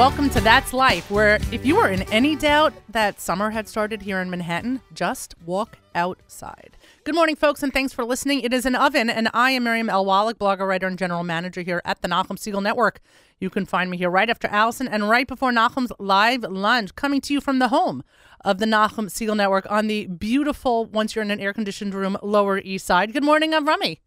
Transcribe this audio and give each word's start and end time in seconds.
welcome 0.00 0.30
to 0.30 0.40
That's 0.40 0.72
Life, 0.72 1.10
where 1.10 1.36
if 1.52 1.66
you 1.66 1.76
were 1.76 1.88
in 1.88 2.10
any 2.10 2.34
doubt 2.34 2.72
that 2.88 3.20
summer 3.20 3.50
had 3.50 3.68
started 3.68 4.00
here 4.00 4.18
in 4.20 4.30
Manhattan, 4.30 4.80
just 4.94 5.34
walk 5.44 5.76
outside. 5.94 6.78
Good 7.04 7.14
morning, 7.14 7.36
folks, 7.36 7.62
and 7.62 7.70
thanks 7.70 7.92
for 7.92 8.02
listening. 8.02 8.40
It 8.40 8.54
is 8.54 8.64
an 8.64 8.74
oven, 8.74 9.10
and 9.10 9.28
I 9.34 9.50
am 9.50 9.64
Miriam 9.64 9.90
L. 9.90 10.06
Wallach, 10.06 10.38
blogger, 10.38 10.66
writer, 10.66 10.86
and 10.86 10.98
general 10.98 11.22
manager 11.22 11.60
here 11.60 11.82
at 11.84 12.00
the 12.00 12.08
Nachum 12.08 12.38
Segal 12.38 12.62
Network. 12.62 13.02
You 13.40 13.50
can 13.50 13.66
find 13.66 13.90
me 13.90 13.98
here 13.98 14.08
right 14.08 14.30
after 14.30 14.48
Allison 14.48 14.88
and 14.88 15.10
right 15.10 15.28
before 15.28 15.52
Nachum's 15.52 15.92
live 15.98 16.44
lunch, 16.44 16.94
coming 16.94 17.20
to 17.20 17.34
you 17.34 17.42
from 17.42 17.58
the 17.58 17.68
home 17.68 18.02
of 18.42 18.56
the 18.56 18.64
Nachum 18.64 19.10
Segal 19.10 19.36
Network 19.36 19.70
on 19.70 19.86
the 19.86 20.06
beautiful, 20.06 20.86
once 20.86 21.14
you're 21.14 21.24
in 21.24 21.30
an 21.30 21.40
air 21.40 21.52
conditioned 21.52 21.92
room, 21.92 22.16
Lower 22.22 22.56
East 22.56 22.86
Side. 22.86 23.12
Good 23.12 23.22
morning, 23.22 23.52
I'm 23.52 23.68
Rummy. 23.68 24.00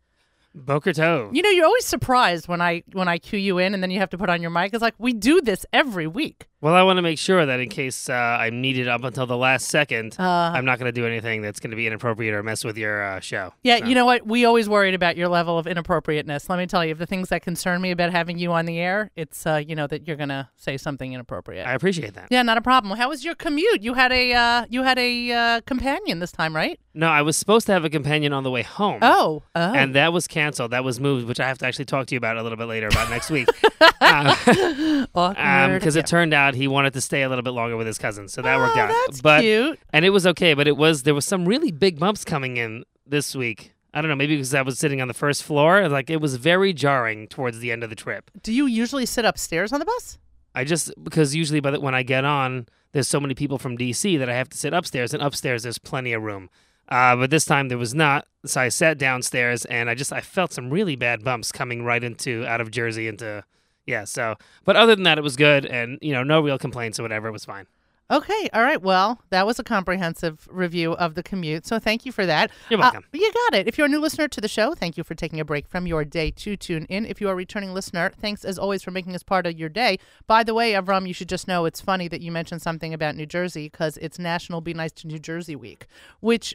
Boker 0.56 0.92
Tov. 0.92 1.36
You 1.36 1.42
know, 1.42 1.50
you're 1.50 1.66
always 1.66 1.86
surprised 1.86 2.48
when 2.48 2.62
I 2.62 2.84
when 2.94 3.08
I 3.08 3.18
cue 3.18 3.40
you 3.40 3.58
in 3.58 3.74
and 3.74 3.82
then 3.82 3.92
you 3.92 4.00
have 4.00 4.10
to 4.12 4.18
put 4.18 4.30
on 4.30 4.42
your 4.42 4.52
mic. 4.52 4.74
It's 4.74 4.82
like 4.82 4.96
we 4.98 5.14
do 5.14 5.42
this 5.42 5.66
every 5.74 6.08
week. 6.08 6.48
Well, 6.64 6.76
I 6.76 6.84
want 6.84 6.96
to 6.96 7.02
make 7.02 7.20
sure 7.20 7.46
that 7.46 7.60
in 7.60 7.68
case 7.68 8.08
uh, 8.08 8.14
I'm 8.14 8.62
needed 8.62 8.88
up 8.88 9.04
until 9.04 9.26
the 9.26 9.36
last 9.36 9.68
second, 9.68 10.16
Uh, 10.18 10.24
I'm 10.24 10.64
not 10.64 10.80
going 10.80 10.88
to 10.88 10.94
do 10.94 11.06
anything 11.06 11.42
that's 11.42 11.60
going 11.60 11.72
to 11.72 11.76
be 11.76 11.86
inappropriate 11.88 12.34
or 12.34 12.42
mess 12.42 12.64
with 12.64 12.78
your 12.78 13.04
uh, 13.04 13.20
show. 13.20 13.54
Yeah, 13.64 13.80
So- 13.80 13.86
you 13.88 13.96
know 13.96 14.06
what? 14.06 14.26
We 14.26 14.46
always 14.46 14.70
worried 14.70 14.94
about 14.94 15.18
your 15.18 15.28
level 15.28 15.60
of 15.60 15.68
inappropriateness. 15.68 16.48
Let 16.50 16.60
me 16.60 16.66
tell 16.66 16.86
you, 16.86 16.96
the 16.96 17.06
things 17.06 17.28
that 17.30 17.42
concern 17.42 17.82
me 17.82 17.92
about 17.92 18.12
having 18.12 18.38
you 18.38 18.54
on 18.54 18.66
the 18.66 18.80
air, 18.80 19.12
it's 19.18 19.46
uh, 19.46 19.62
you 19.68 19.76
know 19.76 19.88
that 19.88 20.08
you're 20.08 20.16
gonna 20.16 20.50
say 20.56 20.78
something 20.78 21.12
inappropriate. 21.12 21.68
I 21.68 21.74
appreciate 21.74 22.14
that. 22.14 22.28
yeah, 22.32 22.44
not 22.44 22.56
a 22.58 22.62
problem. 22.62 22.98
How 22.98 23.10
was 23.10 23.26
your 23.26 23.36
commute? 23.36 23.84
You 23.84 23.94
had 23.96 24.14
a 24.14 24.32
uh, 24.34 24.66
you 24.70 24.84
had 24.84 24.98
a 24.98 25.32
uh, 25.34 25.62
companion 25.66 26.20
this 26.20 26.32
time, 26.32 26.56
right? 26.56 26.80
No, 26.96 27.08
I 27.10 27.24
was 27.24 27.36
supposed 27.36 27.66
to 27.66 27.74
have 27.74 27.84
a 27.84 27.90
companion 27.90 28.32
on 28.34 28.44
the 28.44 28.52
way 28.52 28.62
home. 28.62 29.00
Oh, 29.02 29.42
oh. 29.56 29.74
And 29.74 29.96
that 29.96 30.14
was 30.14 30.28
canceled. 30.28 30.72
That 30.72 30.84
was 30.84 31.00
moved, 31.00 31.28
which 31.28 31.40
I 31.40 31.48
have 31.48 31.58
to 31.58 31.66
actually 31.66 31.86
talk 31.86 32.06
to 32.08 32.14
you 32.16 32.18
about 32.20 32.38
a 32.38 32.44
little 32.44 32.58
bit 32.58 32.66
later 32.68 32.88
about 32.88 33.10
next 33.10 33.32
week. 33.32 33.48
Because 33.80 35.08
Awkward. 35.16 35.96
it 35.98 36.06
turned 36.08 36.36
out 36.36 36.53
he 36.56 36.68
wanted 36.68 36.94
to 36.94 37.02
stay 37.02 37.24
a 37.24 37.30
little 37.30 37.44
bit 37.44 37.52
longer 37.52 37.78
with 37.78 37.88
his 37.88 37.98
cousin, 37.98 38.28
so 38.28 38.42
that 38.42 38.56
oh, 38.56 38.60
worked 38.60 38.78
out. 38.78 38.90
That's 39.08 39.22
but 39.22 39.42
cute. 39.42 39.80
and 39.92 40.06
it 40.06 40.10
was 40.10 40.28
okay, 40.28 40.54
but 40.54 40.68
it 40.68 40.78
was 40.78 41.04
there 41.04 41.16
was 41.16 41.26
some 41.26 41.46
really 41.46 41.72
big 41.72 42.00
bumps 42.00 42.24
coming 42.24 42.58
in 42.58 42.84
this 43.06 43.36
week. 43.36 43.74
I 43.94 44.02
don't 44.02 44.10
know, 44.10 44.16
maybe 44.16 44.36
because 44.36 44.56
I 44.56 44.64
was 44.64 44.80
sitting 44.80 45.02
on 45.02 45.08
the 45.08 45.14
first 45.14 45.44
floor. 45.44 45.88
Like 45.88 46.10
it 46.10 46.20
was 46.22 46.36
very 46.36 46.74
jarring 46.74 47.28
towards 47.28 47.60
the 47.60 47.72
end 47.72 47.84
of 47.84 47.90
the 47.90 47.96
trip. 47.96 48.32
Do 48.42 48.52
you 48.52 48.66
usually 48.66 49.06
sit 49.06 49.24
upstairs 49.26 49.72
on 49.72 49.80
the 49.80 49.86
bus? 49.86 50.18
I 50.56 50.64
just 50.64 50.92
because 51.04 51.36
usually 51.36 51.60
by 51.60 51.72
the, 51.72 51.80
when 51.80 51.96
I 51.96 52.04
get 52.04 52.26
on, 52.26 52.68
there's 52.92 53.08
so 53.08 53.20
many 53.20 53.34
people 53.34 53.58
from 53.58 53.78
DC 53.78 54.18
that 54.20 54.30
I 54.30 54.36
have 54.36 54.50
to 54.50 54.58
sit 54.58 54.74
upstairs, 54.74 55.14
and 55.14 55.22
upstairs 55.22 55.64
there's 55.64 55.78
plenty 55.78 56.14
of 56.14 56.24
room. 56.24 56.50
Uh, 56.90 57.16
but 57.16 57.30
this 57.30 57.46
time 57.46 57.70
there 57.70 57.78
was 57.78 57.96
not, 57.96 58.28
so 58.46 58.62
I 58.62 58.70
sat 58.70 58.98
downstairs, 58.98 59.66
and 59.66 59.90
I 59.90 59.96
just 59.96 60.12
I 60.12 60.22
felt 60.22 60.54
some 60.54 60.70
really 60.70 60.96
bad 60.96 61.24
bumps 61.24 61.52
coming 61.52 61.84
right 61.84 62.04
into 62.04 62.46
out 62.46 62.62
of 62.62 62.72
Jersey 62.72 63.08
into 63.08 63.44
yeah. 63.86 64.04
So, 64.06 64.36
but 64.64 64.76
other 64.76 64.96
than 64.96 65.04
that, 65.04 65.18
it 65.18 65.24
was 65.24 65.36
good, 65.36 65.66
and 65.66 65.98
you 66.02 66.14
know, 66.14 66.24
no 66.24 66.42
real 66.42 66.58
complaints 66.58 67.00
or 67.00 67.04
whatever. 67.04 67.28
It 67.28 67.32
was 67.32 67.46
fine. 67.46 67.68
Okay, 68.12 68.50
all 68.54 68.62
right. 68.62 68.82
Well, 68.82 69.22
that 69.30 69.46
was 69.48 69.58
a 69.60 69.64
comprehensive 69.64 70.48
review 70.52 70.92
of 70.92 71.16
the 71.16 71.24
commute, 71.24 71.66
so 71.66 71.80
thank 71.80 72.06
you 72.06 72.12
for 72.12 72.26
that. 72.26 72.52
You're 72.70 72.80
Uh, 72.80 72.84
welcome. 72.84 73.06
you 73.14 73.32
got 73.50 73.56
it. 73.58 73.68
If 73.68 73.78
you're 73.78 73.88
a 73.88 73.90
new 73.90 74.00
listener 74.00 74.28
to 74.28 74.42
the 74.42 74.50
show, 74.50 74.76
thank 74.76 74.98
you 74.98 75.06
for 75.06 75.16
taking 75.16 75.40
a 75.40 75.46
break 75.46 75.68
from 75.70 75.88
your 75.88 76.04
day 76.04 76.30
to 76.32 76.58
tune 76.58 76.86
in. 76.90 77.06
If 77.06 77.22
you 77.22 77.30
are 77.30 77.32
a 77.32 77.36
returning 77.36 77.74
listener, 77.74 78.12
thanks 78.20 78.44
as 78.44 78.60
always 78.60 78.84
for 78.84 78.92
making 78.92 79.16
us 79.16 79.24
part 79.24 79.48
of 79.48 79.58
your 79.58 79.70
day. 79.70 79.98
By 80.28 80.44
the 80.44 80.54
way, 80.54 80.74
Avram, 80.74 81.08
you 81.08 81.14
should 81.14 81.30
just 81.30 81.48
know 81.48 81.64
it's 81.66 81.80
funny 81.82 82.10
that 82.10 82.22
you 82.22 82.32
mentioned 82.32 82.62
something 82.62 82.94
about 82.94 83.16
New 83.16 83.26
Jersey 83.26 83.70
because 83.70 83.98
it's 83.98 84.20
National 84.20 84.60
Be 84.60 84.74
Nice 84.74 84.92
to 84.92 85.08
New 85.08 85.18
Jersey 85.20 85.56
Week, 85.56 85.88
which 86.20 86.54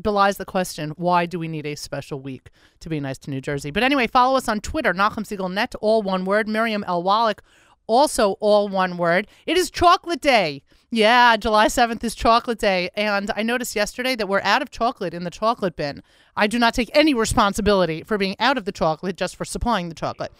belies 0.00 0.36
the 0.36 0.44
question 0.44 0.90
why 0.96 1.26
do 1.26 1.38
we 1.38 1.48
need 1.48 1.66
a 1.66 1.74
special 1.74 2.20
week 2.20 2.50
to 2.80 2.88
be 2.88 3.00
nice 3.00 3.18
to 3.18 3.30
New 3.30 3.40
Jersey? 3.40 3.70
But 3.70 3.82
anyway, 3.82 4.06
follow 4.06 4.36
us 4.36 4.48
on 4.48 4.60
Twitter, 4.60 4.92
Nachum 4.92 5.24
Segal 5.24 5.52
Net, 5.52 5.74
all 5.80 6.02
one 6.02 6.24
word. 6.24 6.48
Miriam 6.48 6.84
L. 6.86 7.02
Wallach, 7.02 7.42
also 7.86 8.32
all 8.40 8.68
one 8.68 8.96
word. 8.96 9.26
It 9.46 9.56
is 9.56 9.70
Chocolate 9.70 10.20
Day. 10.20 10.62
Yeah, 10.90 11.36
July 11.36 11.66
7th 11.66 12.02
is 12.04 12.14
Chocolate 12.14 12.58
Day. 12.58 12.90
And 12.94 13.30
I 13.36 13.42
noticed 13.42 13.74
yesterday 13.74 14.14
that 14.16 14.28
we're 14.28 14.40
out 14.42 14.62
of 14.62 14.70
chocolate 14.70 15.14
in 15.14 15.24
the 15.24 15.30
chocolate 15.30 15.76
bin. 15.76 16.02
I 16.36 16.46
do 16.46 16.58
not 16.58 16.74
take 16.74 16.90
any 16.94 17.12
responsibility 17.12 18.02
for 18.02 18.16
being 18.16 18.36
out 18.38 18.56
of 18.56 18.64
the 18.64 18.72
chocolate, 18.72 19.16
just 19.16 19.36
for 19.36 19.44
supplying 19.44 19.88
the 19.88 19.94
chocolate. 19.94 20.32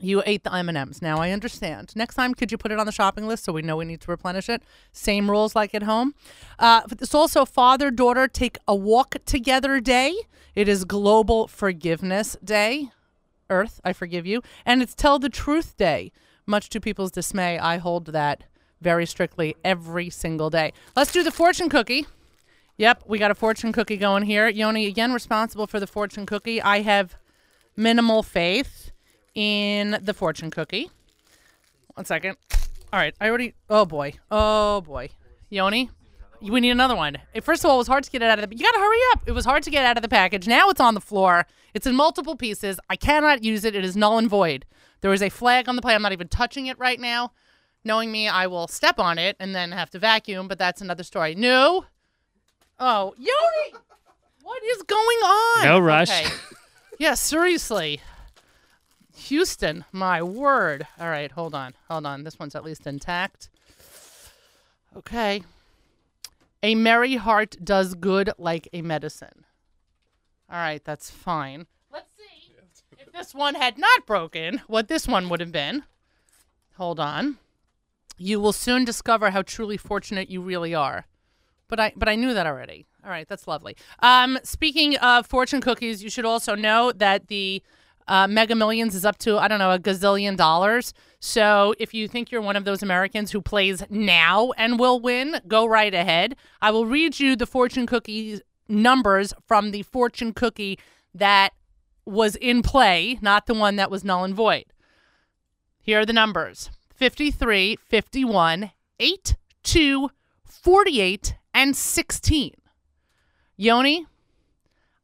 You 0.00 0.22
ate 0.26 0.44
the 0.44 0.54
M&Ms. 0.54 1.02
Now 1.02 1.18
I 1.18 1.30
understand. 1.30 1.92
Next 1.96 2.14
time, 2.14 2.34
could 2.34 2.52
you 2.52 2.58
put 2.58 2.70
it 2.70 2.78
on 2.78 2.86
the 2.86 2.92
shopping 2.92 3.26
list 3.26 3.44
so 3.44 3.52
we 3.52 3.62
know 3.62 3.76
we 3.76 3.84
need 3.84 4.00
to 4.02 4.10
replenish 4.10 4.48
it? 4.48 4.62
Same 4.92 5.30
rules 5.30 5.56
like 5.56 5.74
at 5.74 5.82
home. 5.82 6.14
Uh, 6.58 6.82
it's 6.90 7.14
also 7.14 7.44
Father 7.44 7.90
Daughter 7.90 8.28
Take 8.28 8.58
a 8.68 8.74
Walk 8.74 9.16
Together 9.26 9.80
Day. 9.80 10.14
It 10.54 10.68
is 10.68 10.84
Global 10.84 11.48
Forgiveness 11.48 12.36
Day. 12.42 12.90
Earth, 13.50 13.80
I 13.84 13.92
forgive 13.92 14.26
you. 14.26 14.42
And 14.64 14.82
it's 14.82 14.94
Tell 14.94 15.18
the 15.18 15.28
Truth 15.28 15.76
Day. 15.76 16.12
Much 16.46 16.68
to 16.70 16.80
people's 16.80 17.10
dismay, 17.10 17.58
I 17.58 17.78
hold 17.78 18.06
that 18.06 18.44
very 18.80 19.06
strictly 19.06 19.56
every 19.64 20.10
single 20.10 20.50
day. 20.50 20.72
Let's 20.94 21.12
do 21.12 21.22
the 21.22 21.30
fortune 21.30 21.68
cookie. 21.68 22.06
Yep, 22.76 23.04
we 23.06 23.18
got 23.18 23.30
a 23.30 23.34
fortune 23.34 23.72
cookie 23.72 23.96
going 23.96 24.22
here. 24.22 24.48
Yoni, 24.48 24.86
again, 24.86 25.12
responsible 25.12 25.66
for 25.66 25.80
the 25.80 25.86
fortune 25.86 26.26
cookie. 26.26 26.62
I 26.62 26.82
have 26.82 27.16
minimal 27.76 28.22
faith 28.22 28.87
in 29.34 29.98
the 30.02 30.14
fortune 30.14 30.50
cookie. 30.50 30.90
One 31.94 32.04
second. 32.04 32.36
All 32.92 32.98
right, 32.98 33.14
I 33.20 33.28
already. 33.28 33.54
Oh 33.68 33.84
boy. 33.84 34.14
Oh 34.30 34.80
boy. 34.80 35.10
Yoni, 35.50 35.90
we 36.40 36.60
need 36.60 36.70
another 36.70 36.96
one. 36.96 37.16
First 37.42 37.64
of 37.64 37.70
all, 37.70 37.76
it 37.76 37.78
was 37.78 37.88
hard 37.88 38.04
to 38.04 38.10
get 38.10 38.22
it 38.22 38.26
out 38.26 38.38
of 38.38 38.48
the. 38.48 38.56
You 38.56 38.64
gotta 38.64 38.78
hurry 38.78 38.98
up. 39.12 39.22
It 39.26 39.32
was 39.32 39.44
hard 39.44 39.62
to 39.64 39.70
get 39.70 39.84
out 39.84 39.96
of 39.96 40.02
the 40.02 40.08
package. 40.08 40.46
Now 40.46 40.68
it's 40.68 40.80
on 40.80 40.94
the 40.94 41.00
floor. 41.00 41.46
It's 41.74 41.86
in 41.86 41.94
multiple 41.94 42.36
pieces. 42.36 42.78
I 42.88 42.96
cannot 42.96 43.42
use 43.42 43.64
it. 43.64 43.74
It 43.74 43.84
is 43.84 43.96
null 43.96 44.18
and 44.18 44.28
void. 44.28 44.64
There 45.00 45.12
is 45.12 45.22
a 45.22 45.28
flag 45.28 45.68
on 45.68 45.76
the 45.76 45.82
plate. 45.82 45.94
I'm 45.94 46.02
not 46.02 46.12
even 46.12 46.28
touching 46.28 46.66
it 46.66 46.78
right 46.78 46.98
now. 46.98 47.32
Knowing 47.84 48.10
me, 48.10 48.28
I 48.28 48.46
will 48.46 48.68
step 48.68 48.98
on 48.98 49.18
it 49.18 49.36
and 49.38 49.54
then 49.54 49.72
have 49.72 49.90
to 49.90 49.98
vacuum. 49.98 50.48
But 50.48 50.58
that's 50.58 50.80
another 50.80 51.02
story. 51.02 51.34
No. 51.34 51.84
Oh, 52.80 53.14
Yoni, 53.16 53.82
what 54.42 54.62
is 54.62 54.82
going 54.82 55.00
on? 55.00 55.64
No 55.64 55.78
rush. 55.78 56.10
Okay. 56.10 56.32
Yeah, 56.98 57.14
seriously. 57.14 58.00
Houston, 59.18 59.84
my 59.92 60.22
word. 60.22 60.86
All 60.98 61.08
right, 61.08 61.30
hold 61.30 61.54
on. 61.54 61.74
Hold 61.90 62.06
on. 62.06 62.24
This 62.24 62.38
one's 62.38 62.54
at 62.54 62.64
least 62.64 62.86
intact. 62.86 63.50
Okay. 64.96 65.42
A 66.62 66.74
merry 66.74 67.16
heart 67.16 67.56
does 67.62 67.94
good 67.94 68.30
like 68.38 68.68
a 68.72 68.82
medicine. 68.82 69.44
All 70.50 70.58
right, 70.58 70.82
that's 70.84 71.10
fine. 71.10 71.66
Let's 71.92 72.08
see 72.16 72.54
if 72.98 73.12
this 73.12 73.34
one 73.34 73.54
had 73.54 73.78
not 73.78 74.06
broken, 74.06 74.62
what 74.66 74.88
this 74.88 75.06
one 75.06 75.28
would 75.28 75.40
have 75.40 75.52
been. 75.52 75.84
Hold 76.76 76.98
on. 76.98 77.38
You 78.16 78.40
will 78.40 78.52
soon 78.52 78.84
discover 78.84 79.30
how 79.30 79.42
truly 79.42 79.76
fortunate 79.76 80.30
you 80.30 80.40
really 80.40 80.74
are. 80.74 81.06
But 81.68 81.78
I 81.78 81.92
but 81.94 82.08
I 82.08 82.16
knew 82.16 82.32
that 82.34 82.46
already. 82.46 82.86
All 83.04 83.10
right, 83.10 83.28
that's 83.28 83.46
lovely. 83.46 83.76
Um, 84.00 84.38
speaking 84.42 84.96
of 84.96 85.26
fortune 85.26 85.60
cookies, 85.60 86.02
you 86.02 86.10
should 86.10 86.24
also 86.24 86.54
know 86.54 86.92
that 86.92 87.28
the 87.28 87.62
uh, 88.08 88.26
Mega 88.26 88.54
Millions 88.54 88.94
is 88.94 89.04
up 89.04 89.18
to 89.18 89.38
I 89.38 89.46
don't 89.48 89.58
know 89.58 89.70
a 89.70 89.78
gazillion 89.78 90.36
dollars. 90.36 90.92
So 91.20 91.74
if 91.78 91.94
you 91.94 92.08
think 92.08 92.30
you're 92.30 92.40
one 92.40 92.56
of 92.56 92.64
those 92.64 92.82
Americans 92.82 93.30
who 93.30 93.40
plays 93.40 93.82
now 93.90 94.52
and 94.56 94.78
will 94.78 95.00
win, 95.00 95.40
go 95.46 95.66
right 95.66 95.92
ahead. 95.92 96.36
I 96.62 96.70
will 96.70 96.86
read 96.86 97.20
you 97.20 97.36
the 97.36 97.46
fortune 97.46 97.86
cookie 97.86 98.40
numbers 98.68 99.34
from 99.46 99.70
the 99.70 99.82
fortune 99.82 100.32
cookie 100.32 100.78
that 101.14 101.50
was 102.04 102.36
in 102.36 102.62
play, 102.62 103.18
not 103.20 103.46
the 103.46 103.54
one 103.54 103.76
that 103.76 103.90
was 103.90 104.04
null 104.04 104.24
and 104.24 104.34
void. 104.34 104.64
Here 105.80 106.00
are 106.00 106.06
the 106.06 106.12
numbers 106.12 106.70
53, 106.94 107.76
51, 107.76 108.70
8, 108.98 109.36
2, 109.62 110.10
48, 110.44 111.34
and 111.54 111.76
16. 111.76 112.54
Yoni, 113.56 114.06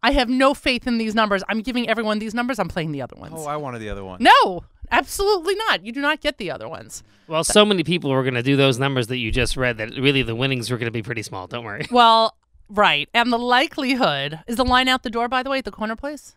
I 0.05 0.11
have 0.13 0.29
no 0.29 0.53
faith 0.53 0.87
in 0.87 0.99
these 0.99 1.15
numbers. 1.15 1.43
I'm 1.49 1.63
giving 1.63 1.89
everyone 1.89 2.19
these 2.19 2.35
numbers. 2.35 2.59
I'm 2.59 2.69
playing 2.69 2.93
the 2.93 3.01
other 3.01 3.17
ones. 3.17 3.33
Oh, 3.39 3.47
I 3.47 3.57
wanted 3.57 3.79
the 3.79 3.89
other 3.89 4.05
one. 4.05 4.19
no, 4.23 4.65
absolutely 4.91 5.55
not. 5.55 5.85
You 5.85 5.93
do 5.93 6.03
not 6.03 6.21
get 6.21 6.37
the 6.37 6.51
other 6.51 6.69
ones. 6.69 7.03
Well, 7.27 7.43
so 7.43 7.65
many 7.65 7.85
people 7.85 8.11
were 8.11 8.23
going 8.23 8.35
to 8.35 8.43
do 8.43 8.55
those 8.55 8.79
numbers 8.79 9.07
that 9.07 9.17
you 9.17 9.31
just 9.33 9.57
read 9.57 9.79
that 9.79 9.93
really 9.97 10.23
the 10.23 10.35
winnings 10.35 10.71
were 10.71 10.77
going 10.77 10.89
to 10.89 10.93
be 10.93 11.03
pretty 11.03 11.23
small. 11.23 11.47
Don't 11.47 11.65
worry. 11.65 11.87
Well, 11.91 12.37
right. 12.69 13.09
And 13.15 13.33
the 13.33 13.39
likelihood 13.39 14.41
is 14.47 14.57
the 14.57 14.65
line 14.65 14.89
out 14.89 15.05
the 15.05 15.11
door, 15.11 15.27
by 15.27 15.43
the 15.43 15.49
way, 15.49 15.57
at 15.59 15.65
the 15.65 15.71
corner 15.71 15.97
place? 15.97 16.37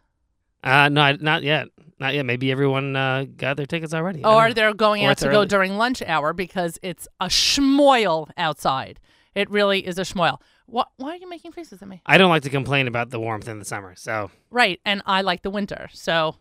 Uh, 0.64 0.88
no, 0.88 1.18
not 1.20 1.44
yet. 1.44 1.68
Not 2.00 2.14
yet. 2.14 2.26
Maybe 2.26 2.52
everyone 2.52 2.96
uh, 2.96 3.26
got 3.36 3.58
their 3.58 3.66
tickets 3.66 3.94
already. 3.94 4.24
I 4.24 4.34
Or 4.34 4.54
they're 4.54 4.74
going 4.74 5.04
Or 5.04 5.08
out 5.10 5.12
it's 5.14 5.24
to 5.24 5.30
go 5.30 5.44
during 5.44 5.76
lunch 5.78 6.02
hour 6.04 6.32
because 6.32 6.80
it's 6.82 7.06
a 7.20 7.26
schmoil 7.26 8.30
outside. 8.38 9.00
It 9.38 9.52
really 9.52 9.86
is 9.86 10.00
a 10.00 10.02
schmoil. 10.02 10.42
What, 10.66 10.90
why 10.98 11.12
are 11.12 11.16
you 11.16 11.30
making 11.30 11.52
faces 11.52 11.84
at 11.84 11.88
me? 11.88 12.02
I 12.08 12.18
don't 12.18 12.30
like 12.30 12.42
to 12.42 12.50
complain 12.50 12.88
about 12.88 13.12
the 13.12 13.20
warmth 13.20 13.48
in 13.48 13.60
the 13.60 13.66
summer. 13.66 13.94
So 13.96 14.32
Right, 14.50 14.82
and 14.84 15.04
I 15.06 15.22
like 15.22 15.44
the 15.44 15.52
winter. 15.52 15.90
So 15.94 16.38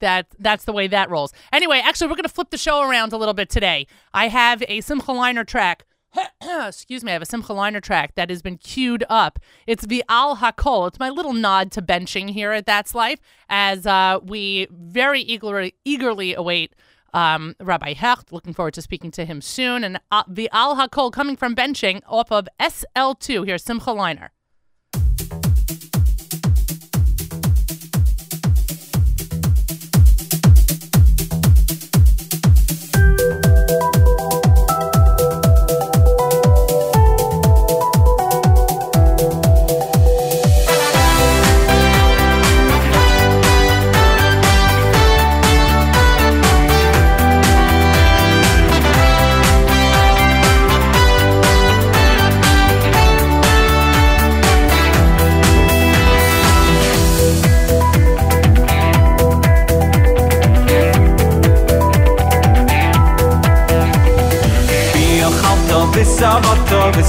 that 0.00 0.26
that's 0.38 0.64
the 0.64 0.72
way 0.72 0.88
that 0.88 1.10
rolls. 1.10 1.32
Anyway, 1.52 1.80
actually 1.82 2.08
we're 2.08 2.16
going 2.16 2.24
to 2.24 2.28
flip 2.28 2.50
the 2.50 2.58
show 2.58 2.82
around 2.82 3.12
a 3.12 3.16
little 3.16 3.34
bit 3.34 3.48
today. 3.48 3.86
I 4.12 4.26
have 4.26 4.64
a 4.66 4.80
Simcha 4.80 5.12
Leiner 5.12 5.46
track. 5.46 5.84
Excuse 6.42 7.04
me, 7.04 7.12
I 7.12 7.14
have 7.14 7.22
a 7.22 7.26
Simcha 7.26 7.52
Leiner 7.52 7.80
track 7.80 8.16
that 8.16 8.30
has 8.30 8.42
been 8.42 8.58
queued 8.58 9.04
up. 9.08 9.38
It's 9.68 9.86
the 9.86 10.02
Al 10.08 10.38
Hakol. 10.38 10.88
It's 10.88 10.98
my 10.98 11.10
little 11.10 11.32
nod 11.32 11.70
to 11.72 11.82
benching 11.82 12.30
here 12.30 12.50
at 12.50 12.66
That's 12.66 12.96
Life 12.96 13.20
as 13.48 13.86
uh, 13.86 14.18
we 14.24 14.66
very 14.72 15.20
eagerly, 15.20 15.76
eagerly 15.84 16.34
await 16.34 16.74
um, 17.14 17.54
Rabbi 17.60 17.94
Hecht. 17.94 18.32
Looking 18.32 18.54
forward 18.54 18.74
to 18.74 18.82
speaking 18.82 19.10
to 19.12 19.24
him 19.24 19.40
soon. 19.40 19.84
And 19.84 20.00
uh, 20.10 20.24
the 20.28 20.48
Al 20.52 20.76
Hakol 20.76 21.12
coming 21.12 21.36
from 21.36 21.54
benching 21.54 22.02
off 22.06 22.30
of 22.30 22.48
SL2. 22.60 23.46
Here's 23.46 23.64
Simcha 23.64 23.90
Leiner. 23.90 24.30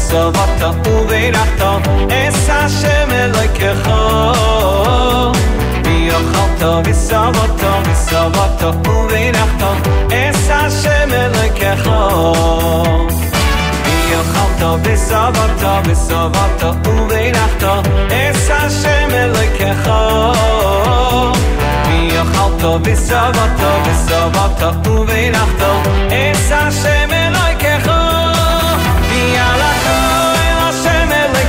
וסבתו 0.10 0.72
וסבתו 0.84 0.90
ובירכתו 0.90 1.78
אס 2.12 2.50
השם 2.50 3.12
אלוהיכך 3.12 3.90
ויאכלתו 5.86 6.82
וסבתו 6.86 7.72
וסבתו 7.86 8.90
ובירכתו 8.90 9.72
אס 10.12 10.50
השם 10.50 11.14
אלוהיכך 11.14 11.90
ויאכלתו 13.86 14.78
וסבתו 14.84 15.90
וסבתו 15.90 16.90
ובירכתו 16.90 17.82
אס 18.12 18.50
השם 18.52 19.10
אלוהיכך 19.14 19.92
ויאכלתו 21.88 22.80
וסבתו 22.84 23.72
וסבתו 23.86 24.90
ובירכתו 24.90 25.82
אס 26.10 26.52
השם 26.52 27.10
אלוהיכך 27.14 27.99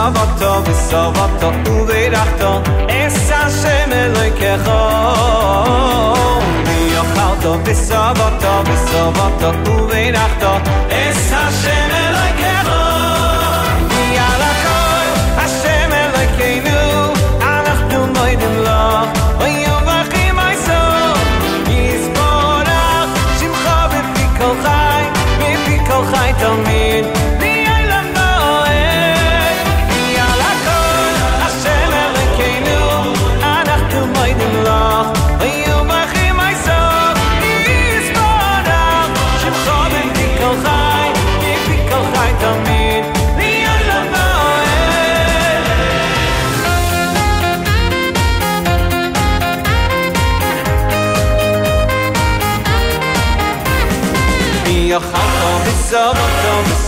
savato 0.00 0.62
ve 0.64 0.74
savato 0.90 1.48
tu 1.64 1.84
ve 1.84 2.08
rato 2.08 2.62
essa 2.88 3.40
se 3.60 3.86
me 3.90 4.02
lo 4.14 4.24
quero 4.38 4.80
mio 6.66 7.02
fato 7.14 7.50
ve 7.64 7.74
savato 7.74 8.52
ve 8.66 8.76
savato 8.90 9.50
tu 9.64 9.74
ve 9.88 10.10
rato 10.16 10.52
essa 11.06 11.42
se 11.60 11.76
me 11.90 12.09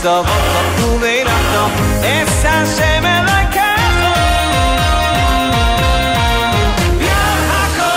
טוב 0.03 0.27
Tu 0.77 0.99
vein 1.01 1.27
a 1.27 1.39
no 1.53 1.65
Es 2.19 2.45
a 2.45 2.57
se 2.77 2.91
me 3.05 3.17
מוידים 3.29 3.45
kato 3.55 4.13
Ya 7.09 7.25
hako 7.51 7.95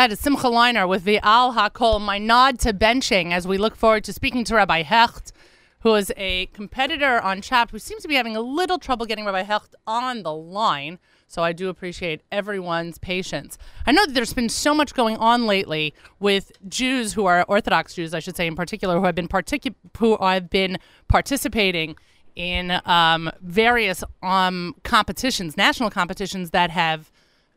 That 0.06 0.12
is 0.12 0.20
Simcha 0.20 0.46
Leiner 0.46 0.88
with 0.88 1.02
the 1.02 1.18
Al 1.24 1.54
Hakol, 1.54 2.00
my 2.00 2.16
nod 2.16 2.60
to 2.60 2.72
benching 2.72 3.32
as 3.32 3.44
we 3.44 3.58
look 3.58 3.74
forward 3.74 4.04
to 4.04 4.12
speaking 4.12 4.44
to 4.44 4.54
Rabbi 4.54 4.82
Hecht, 4.82 5.32
who 5.80 5.96
is 5.96 6.12
a 6.16 6.46
competitor 6.52 7.20
on 7.20 7.42
Chopped 7.42 7.72
who 7.72 7.80
seems 7.80 8.02
to 8.02 8.08
be 8.08 8.14
having 8.14 8.36
a 8.36 8.40
little 8.40 8.78
trouble 8.78 9.04
getting 9.04 9.24
Rabbi 9.24 9.42
Hecht 9.42 9.74
on 9.84 10.22
the 10.22 10.32
line. 10.32 11.00
So 11.26 11.42
I 11.42 11.52
do 11.52 11.68
appreciate 11.68 12.20
everyone's 12.30 12.98
patience. 12.98 13.58
I 13.84 13.90
know 13.90 14.06
that 14.06 14.14
there's 14.14 14.32
been 14.32 14.48
so 14.48 14.72
much 14.74 14.94
going 14.94 15.16
on 15.16 15.44
lately 15.44 15.92
with 16.20 16.52
Jews 16.68 17.14
who 17.14 17.26
are 17.26 17.44
Orthodox 17.48 17.94
Jews, 17.94 18.14
I 18.14 18.20
should 18.20 18.36
say 18.36 18.46
in 18.46 18.54
particular, 18.54 19.00
who 19.00 19.06
have 19.06 19.16
been 19.16 19.26
particu- 19.26 19.74
who 19.98 20.16
have 20.18 20.48
been 20.48 20.78
participating 21.08 21.96
in 22.36 22.80
um, 22.84 23.28
various 23.40 24.04
um, 24.22 24.76
competitions, 24.84 25.56
national 25.56 25.90
competitions 25.90 26.50
that 26.50 26.70
have 26.70 27.10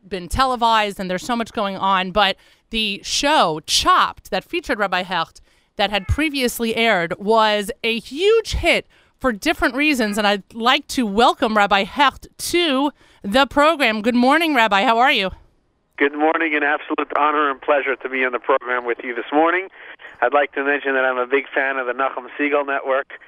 been 0.08 0.28
televised, 0.28 1.00
and 1.00 1.10
there's 1.10 1.26
so 1.26 1.36
much 1.36 1.52
going 1.54 1.78
on. 1.78 2.12
But 2.12 2.38
the 2.70 3.02
show 3.04 3.60
Chopped 3.66 4.32
that 4.32 4.44
featured 4.44 4.80
Rabbi 4.80 5.04
Hecht 5.04 5.42
that 5.76 5.90
had 5.90 6.08
previously 6.08 6.76
aired 6.76 7.18
was 7.18 7.72
a 7.84 8.00
huge 8.00 8.54
hit 8.54 8.88
for 9.18 9.32
different 9.32 9.76
reasons. 9.76 10.18
And 10.18 10.26
I'd 10.26 10.54
like 10.54 10.88
to 10.90 11.06
welcome 11.06 11.58
Rabbi 11.58 11.84
Hecht 11.84 12.28
to 12.38 12.92
the 13.22 13.46
program. 13.46 14.02
Good 14.02 14.16
morning, 14.16 14.56
Rabbi. 14.56 14.84
How 14.84 14.98
are 14.98 15.12
you? 15.12 15.32
Good 15.98 16.18
morning, 16.18 16.56
an 16.56 16.64
absolute 16.64 17.12
honor 17.18 17.52
and 17.52 17.62
pleasure 17.62 17.96
to 17.98 18.10
be 18.10 18.24
on 18.24 18.32
the 18.32 18.40
program 18.40 18.86
with 18.86 19.00
you 19.04 19.14
this 19.14 19.26
morning. 19.34 19.68
I'd 20.22 20.34
like 20.34 20.54
to 20.54 20.64
mention 20.64 20.94
that 20.94 21.04
I'm 21.04 21.18
a 21.18 21.28
big 21.28 21.44
fan 21.54 21.76
of 21.76 21.88
the 21.88 21.94
Nachum 21.94 22.28
Segal 22.40 22.66
Network. 22.66 23.20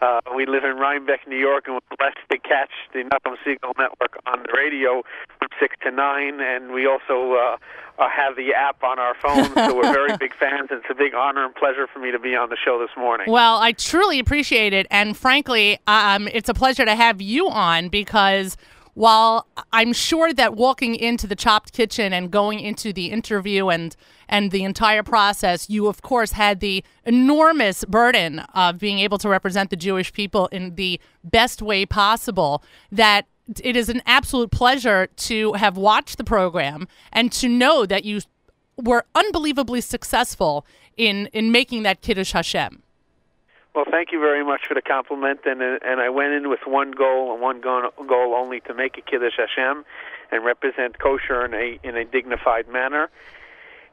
Uh, 0.00 0.20
we 0.34 0.46
live 0.46 0.64
in 0.64 0.76
Rhinebeck, 0.76 1.28
New 1.28 1.36
York, 1.36 1.64
and 1.66 1.74
we're 1.74 1.96
blessed 1.98 2.16
to 2.30 2.38
catch 2.38 2.70
the 2.94 3.00
Nachum 3.00 3.36
Segal 3.44 3.72
Network 3.78 4.18
on 4.26 4.42
the 4.44 4.52
radio 4.56 5.02
from 5.38 5.48
6 5.60 5.76
to 5.82 5.90
9, 5.90 6.40
and 6.40 6.72
we 6.72 6.86
also 6.86 7.34
uh, 7.34 7.56
uh, 7.98 8.08
have 8.08 8.34
the 8.34 8.54
app 8.54 8.82
on 8.82 8.98
our 8.98 9.14
phone, 9.14 9.52
so 9.54 9.76
we're 9.76 9.92
very 9.92 10.16
big 10.16 10.34
fans, 10.34 10.68
and 10.70 10.80
it's 10.80 10.90
a 10.90 10.94
big 10.94 11.14
honor 11.14 11.44
and 11.44 11.54
pleasure 11.54 11.86
for 11.86 11.98
me 11.98 12.10
to 12.10 12.18
be 12.18 12.34
on 12.34 12.48
the 12.48 12.56
show 12.56 12.78
this 12.78 12.96
morning. 12.96 13.30
Well, 13.30 13.58
I 13.58 13.72
truly 13.72 14.18
appreciate 14.18 14.72
it, 14.72 14.86
and 14.90 15.14
frankly, 15.14 15.78
um, 15.86 16.28
it's 16.28 16.48
a 16.48 16.54
pleasure 16.54 16.86
to 16.86 16.94
have 16.94 17.20
you 17.20 17.50
on 17.50 17.90
because 17.90 18.56
while 19.00 19.46
I'm 19.72 19.94
sure 19.94 20.30
that 20.34 20.56
walking 20.56 20.94
into 20.94 21.26
the 21.26 21.34
chopped 21.34 21.72
kitchen 21.72 22.12
and 22.12 22.30
going 22.30 22.60
into 22.60 22.92
the 22.92 23.10
interview 23.10 23.68
and 23.68 23.96
and 24.28 24.50
the 24.50 24.62
entire 24.62 25.02
process, 25.02 25.70
you 25.70 25.86
of 25.86 26.02
course 26.02 26.32
had 26.32 26.60
the 26.60 26.84
enormous 27.06 27.82
burden 27.86 28.40
of 28.54 28.78
being 28.78 28.98
able 28.98 29.16
to 29.16 29.28
represent 29.30 29.70
the 29.70 29.76
Jewish 29.76 30.12
people 30.12 30.48
in 30.48 30.74
the 30.74 31.00
best 31.24 31.62
way 31.62 31.86
possible. 31.86 32.62
That 32.92 33.26
it 33.64 33.74
is 33.74 33.88
an 33.88 34.02
absolute 34.04 34.50
pleasure 34.50 35.06
to 35.06 35.54
have 35.54 35.78
watched 35.78 36.18
the 36.18 36.24
program 36.24 36.86
and 37.10 37.32
to 37.32 37.48
know 37.48 37.86
that 37.86 38.04
you 38.04 38.20
were 38.76 39.06
unbelievably 39.14 39.80
successful 39.80 40.66
in 40.98 41.30
in 41.32 41.50
making 41.50 41.84
that 41.84 42.02
Kiddush 42.02 42.32
Hashem. 42.32 42.82
Well, 43.74 43.84
thank 43.88 44.10
you 44.10 44.18
very 44.18 44.44
much 44.44 44.62
for 44.66 44.74
the 44.74 44.82
compliment, 44.82 45.40
and 45.44 45.62
and 45.62 46.00
I 46.00 46.08
went 46.08 46.32
in 46.32 46.50
with 46.50 46.60
one 46.66 46.90
goal 46.90 47.32
and 47.32 47.40
one 47.40 47.60
goal, 47.60 47.90
goal 48.08 48.34
only 48.34 48.60
to 48.66 48.74
make 48.74 48.98
a 48.98 49.00
kiddush 49.00 49.38
Hashem, 49.38 49.84
and 50.32 50.44
represent 50.44 50.98
kosher 50.98 51.44
in 51.44 51.54
a 51.54 51.78
in 51.86 51.96
a 51.96 52.04
dignified 52.04 52.68
manner. 52.68 53.10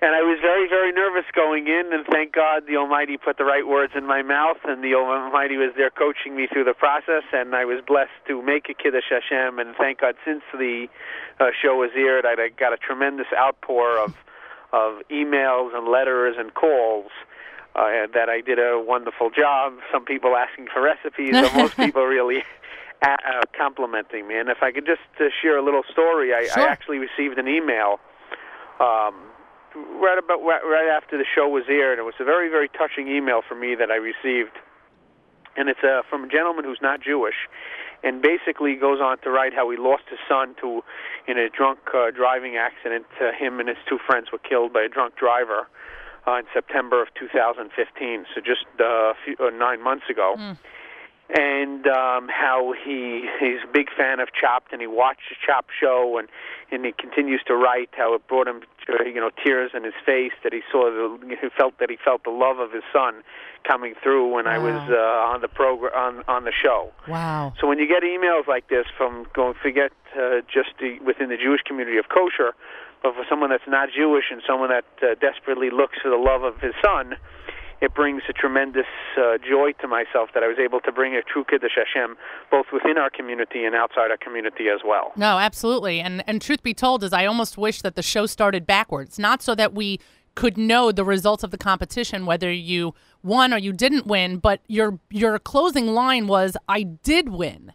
And 0.01 0.15
I 0.15 0.21
was 0.21 0.39
very 0.41 0.67
very 0.67 0.91
nervous 0.91 1.25
going 1.31 1.67
in, 1.67 1.93
and 1.93 2.07
thank 2.07 2.33
God 2.33 2.63
the 2.67 2.75
Almighty 2.77 3.17
put 3.17 3.37
the 3.37 3.45
right 3.45 3.67
words 3.67 3.93
in 3.95 4.07
my 4.07 4.23
mouth, 4.23 4.57
and 4.65 4.83
the 4.83 4.95
Almighty 4.95 5.57
was 5.57 5.73
there 5.77 5.91
coaching 5.91 6.35
me 6.35 6.47
through 6.51 6.63
the 6.63 6.73
process, 6.73 7.23
and 7.31 7.53
I 7.53 7.65
was 7.65 7.83
blessed 7.85 8.17
to 8.29 8.41
make 8.41 8.69
a 8.69 8.73
kiddush 8.73 9.11
Hashem, 9.11 9.59
and 9.59 9.75
thank 9.75 10.01
God 10.01 10.15
since 10.25 10.41
the 10.53 10.87
uh, 11.39 11.51
show 11.61 11.77
was 11.77 11.91
aired, 11.95 12.25
I 12.25 12.49
got 12.49 12.73
a 12.73 12.77
tremendous 12.77 13.27
outpour 13.37 13.99
of 13.99 14.17
of 14.73 15.01
emails 15.11 15.77
and 15.77 15.87
letters 15.87 16.35
and 16.37 16.53
calls 16.55 17.11
uh, 17.77 18.07
that 18.13 18.27
I 18.27 18.41
did 18.41 18.57
a 18.57 18.81
wonderful 18.81 19.29
job. 19.29 19.73
Some 19.91 20.03
people 20.03 20.35
asking 20.35 20.67
for 20.73 20.81
recipes, 20.81 21.31
but 21.31 21.53
most 21.55 21.77
people 21.77 22.03
really 22.05 22.43
uh, 23.01 23.41
complimenting 23.55 24.27
me. 24.27 24.37
And 24.37 24.49
if 24.49 24.63
I 24.63 24.71
could 24.71 24.85
just 24.85 25.05
uh, 25.19 25.25
share 25.41 25.57
a 25.57 25.63
little 25.63 25.83
story, 25.91 26.33
I, 26.33 26.47
sure. 26.47 26.63
I 26.63 26.71
actually 26.71 26.97
received 26.97 27.37
an 27.37 27.47
email 27.47 27.99
um, 28.79 29.15
right 30.01 30.17
about 30.17 30.41
right 30.41 30.89
after 30.91 31.17
the 31.17 31.25
show 31.35 31.47
was 31.47 31.65
aired. 31.69 31.99
It 31.99 32.03
was 32.03 32.15
a 32.19 32.25
very 32.25 32.49
very 32.49 32.69
touching 32.69 33.07
email 33.07 33.41
for 33.47 33.55
me 33.55 33.75
that 33.75 33.91
I 33.91 33.95
received, 33.95 34.57
and 35.55 35.69
it's 35.69 35.83
uh, 35.83 36.01
from 36.09 36.25
a 36.25 36.27
gentleman 36.27 36.65
who's 36.65 36.81
not 36.81 37.01
Jewish. 37.01 37.47
And 38.03 38.21
basically 38.21 38.75
goes 38.75 39.01
on 39.01 39.17
to 39.21 39.31
write 39.31 39.55
how 39.55 39.71
he 39.71 39.75
lost 39.75 40.03
his 40.07 40.19
son 40.29 40.53
to, 40.61 40.83
in 41.27 41.39
a 41.39 41.49
drunk 41.49 41.79
uh, 41.95 42.11
driving 42.11 42.55
accident. 42.55 43.07
Uh, 43.19 43.31
him 43.31 43.59
and 43.59 43.67
his 43.67 43.77
two 43.89 43.97
friends 44.05 44.31
were 44.31 44.37
killed 44.37 44.71
by 44.71 44.83
a 44.83 44.87
drunk 44.87 45.15
driver 45.15 45.67
uh, 46.27 46.39
in 46.39 46.45
September 46.53 47.01
of 47.01 47.07
2015, 47.17 48.25
so 48.35 48.41
just 48.41 48.65
uh, 48.79 49.13
few, 49.23 49.35
uh, 49.39 49.49
nine 49.49 49.81
months 49.81 50.05
ago. 50.09 50.35
Mm. 50.37 50.57
And 51.29 51.85
um, 51.87 52.29
how 52.29 52.73
he 52.85 53.27
he's 53.37 53.59
a 53.61 53.71
big 53.71 53.87
fan 53.97 54.21
of 54.21 54.29
Chopped, 54.31 54.71
and 54.71 54.79
he 54.79 54.87
watched 54.87 55.27
the 55.29 55.35
Chopped 55.45 55.71
show, 55.77 56.17
and 56.17 56.29
and 56.71 56.85
he 56.85 56.93
continues 56.93 57.41
to 57.47 57.55
write 57.55 57.89
how 57.91 58.13
it 58.15 58.25
brought 58.29 58.47
him, 58.47 58.61
to, 58.85 59.03
you 59.05 59.19
know, 59.19 59.29
tears 59.43 59.71
in 59.73 59.83
his 59.83 59.93
face 60.05 60.31
that 60.43 60.53
he 60.53 60.61
saw 60.71 60.85
the 60.85 61.35
he 61.41 61.49
felt 61.57 61.79
that 61.79 61.89
he 61.89 61.97
felt 61.97 62.23
the 62.23 62.29
love 62.29 62.59
of 62.59 62.71
his 62.71 62.83
son 62.93 63.23
coming 63.67 63.93
through 64.01 64.33
when 64.33 64.47
I 64.47 64.57
was 64.57 64.79
uh, 64.89 65.33
on 65.33 65.41
the 65.41 65.49
program 65.49 65.91
on 65.95 66.23
on 66.29 66.45
the 66.45 66.53
show. 66.63 66.91
Wow. 67.09 67.51
So 67.59 67.67
when 67.67 67.77
you 67.77 67.89
get 67.89 68.03
emails 68.03 68.47
like 68.47 68.69
this 68.69 68.85
from 68.97 69.25
going 69.33 69.55
forget 69.61 69.91
uh, 70.15 70.39
just 70.47 70.79
the, 70.79 70.97
within 71.05 71.27
the 71.27 71.35
Jewish 71.37 71.61
community 71.67 71.97
of 71.97 72.07
kosher, 72.07 72.55
but 73.03 73.13
for 73.13 73.23
someone 73.29 73.49
that's 73.49 73.67
not 73.67 73.89
Jewish 73.95 74.25
and 74.31 74.41
someone 74.47 74.69
that 74.69 74.85
uh, 75.01 75.15
desperately 75.19 75.69
looks 75.69 75.97
for 76.01 76.09
the 76.09 76.17
love 76.17 76.43
of 76.43 76.59
his 76.59 76.73
son, 76.83 77.15
it 77.81 77.93
brings 77.93 78.23
a 78.27 78.33
tremendous 78.33 78.87
uh, 79.17 79.37
joy 79.37 79.71
to 79.81 79.87
myself 79.87 80.29
that 80.33 80.43
I 80.43 80.47
was 80.47 80.57
able 80.57 80.79
to 80.81 80.91
bring 80.91 81.15
a 81.15 81.21
true 81.21 81.43
kiddush 81.43 81.73
Hashem 81.75 82.17
both 82.49 82.67
within 82.73 82.97
our 82.97 83.09
community 83.09 83.65
and 83.65 83.75
outside 83.75 84.09
our 84.09 84.17
community 84.17 84.65
as 84.73 84.81
well. 84.85 85.11
No, 85.15 85.37
absolutely. 85.37 85.99
And 85.99 86.23
and 86.27 86.41
truth 86.41 86.63
be 86.63 86.73
told 86.73 87.03
is 87.03 87.13
I 87.13 87.25
almost 87.25 87.57
wish 87.57 87.81
that 87.83 87.95
the 87.95 88.01
show 88.01 88.25
started 88.25 88.65
backwards, 88.65 89.19
not 89.19 89.41
so 89.41 89.53
that 89.55 89.73
we 89.73 89.99
could 90.35 90.57
know 90.57 90.91
the 90.91 91.03
results 91.03 91.43
of 91.43 91.49
the 91.49 91.57
competition 91.57 92.27
whether 92.27 92.51
you 92.51 92.93
won 93.23 93.53
or 93.53 93.57
you 93.57 93.73
didn't 93.73 94.05
win, 94.07 94.37
but 94.37 94.61
your 94.67 94.99
your 95.09 95.37
closing 95.39 95.87
line 95.87 96.27
was 96.27 96.57
I 96.67 96.83
did 96.83 97.29
win. 97.29 97.73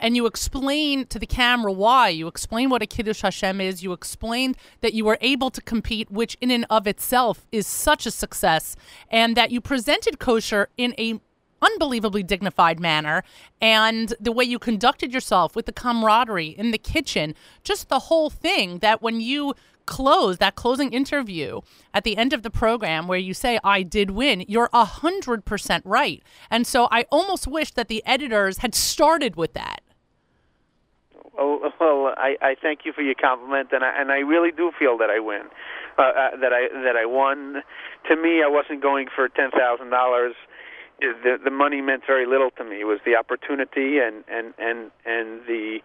And 0.00 0.16
you 0.16 0.26
explain 0.26 1.06
to 1.06 1.18
the 1.18 1.26
camera 1.26 1.72
why. 1.72 2.10
You 2.10 2.26
explain 2.26 2.68
what 2.68 2.82
a 2.82 2.86
Kiddush 2.86 3.22
Hashem 3.22 3.60
is. 3.60 3.82
You 3.82 3.92
explained 3.92 4.56
that 4.82 4.92
you 4.92 5.04
were 5.04 5.18
able 5.20 5.50
to 5.50 5.62
compete, 5.62 6.10
which 6.10 6.36
in 6.40 6.50
and 6.50 6.66
of 6.68 6.86
itself 6.86 7.46
is 7.50 7.66
such 7.66 8.04
a 8.04 8.10
success, 8.10 8.76
and 9.10 9.34
that 9.36 9.50
you 9.50 9.60
presented 9.60 10.18
kosher 10.18 10.68
in 10.76 10.94
a 10.98 11.20
unbelievably 11.62 12.24
dignified 12.24 12.80
manner 12.80 13.22
and 13.60 14.14
the 14.20 14.32
way 14.32 14.44
you 14.44 14.58
conducted 14.58 15.12
yourself 15.12 15.54
with 15.54 15.64
the 15.64 15.72
camaraderie 15.72 16.48
in 16.48 16.72
the 16.72 16.78
kitchen 16.78 17.34
just 17.62 17.88
the 17.88 18.00
whole 18.00 18.28
thing 18.28 18.78
that 18.80 19.00
when 19.00 19.20
you 19.20 19.54
close 19.86 20.38
that 20.38 20.54
closing 20.54 20.92
interview 20.92 21.60
at 21.94 22.04
the 22.04 22.16
end 22.16 22.32
of 22.32 22.42
the 22.42 22.50
program 22.50 23.06
where 23.06 23.18
you 23.18 23.34
say 23.34 23.58
i 23.64 23.82
did 23.82 24.10
win 24.10 24.44
you're 24.48 24.70
a 24.72 24.84
hundred 24.84 25.44
percent 25.44 25.84
right 25.86 26.22
and 26.50 26.66
so 26.66 26.88
i 26.90 27.04
almost 27.10 27.46
wish 27.46 27.70
that 27.72 27.88
the 27.88 28.02
editors 28.06 28.58
had 28.58 28.74
started 28.74 29.36
with 29.36 29.52
that 29.54 29.82
Oh, 31.38 31.70
well, 31.80 32.14
I, 32.16 32.36
I 32.40 32.56
thank 32.60 32.80
you 32.84 32.92
for 32.92 33.02
your 33.02 33.14
compliment, 33.14 33.70
and 33.72 33.84
I, 33.84 34.00
and 34.00 34.10
I 34.10 34.18
really 34.18 34.50
do 34.50 34.72
feel 34.78 34.98
that 34.98 35.10
I 35.10 35.20
win, 35.20 35.42
uh, 35.98 36.02
uh, 36.02 36.36
that 36.40 36.52
I 36.52 36.68
that 36.84 36.96
I 36.96 37.06
won. 37.06 37.62
To 38.08 38.16
me, 38.16 38.42
I 38.42 38.48
wasn't 38.48 38.82
going 38.82 39.08
for 39.14 39.28
ten 39.28 39.50
thousand 39.50 39.90
dollars. 39.90 40.34
The 41.00 41.38
the 41.42 41.50
money 41.50 41.80
meant 41.80 42.02
very 42.06 42.26
little 42.26 42.50
to 42.58 42.64
me. 42.64 42.80
It 42.80 42.84
was 42.84 43.00
the 43.04 43.16
opportunity 43.16 43.98
and 43.98 44.24
and 44.28 44.54
and 44.58 44.90
and 45.04 45.40
the 45.46 45.80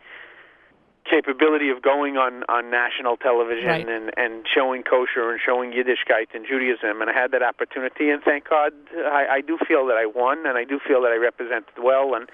capability 1.10 1.70
of 1.70 1.82
going 1.82 2.18
on 2.18 2.44
on 2.50 2.70
national 2.70 3.18
television 3.18 3.68
Right. 3.68 3.88
and 3.88 4.12
and 4.18 4.46
showing 4.54 4.84
kosher 4.84 5.32
and 5.32 5.40
showing 5.44 5.72
Yiddishkeit 5.72 6.28
and 6.34 6.46
Judaism, 6.48 7.02
and 7.02 7.10
I 7.10 7.14
had 7.14 7.32
that 7.32 7.44
opportunity. 7.44 8.10
And 8.10 8.22
thank 8.24 8.50
God, 8.50 8.74
I, 8.96 9.26
I 9.38 9.42
do 9.42 9.58
feel 9.68 9.86
that 9.88 9.98
I 9.98 10.06
won, 10.06 10.46
and 10.46 10.58
I 10.58 10.64
do 10.64 10.80
feel 10.88 11.02
that 11.04 11.12
I 11.12 11.16
represented 11.16 11.76
well, 11.82 12.14
and 12.16 12.30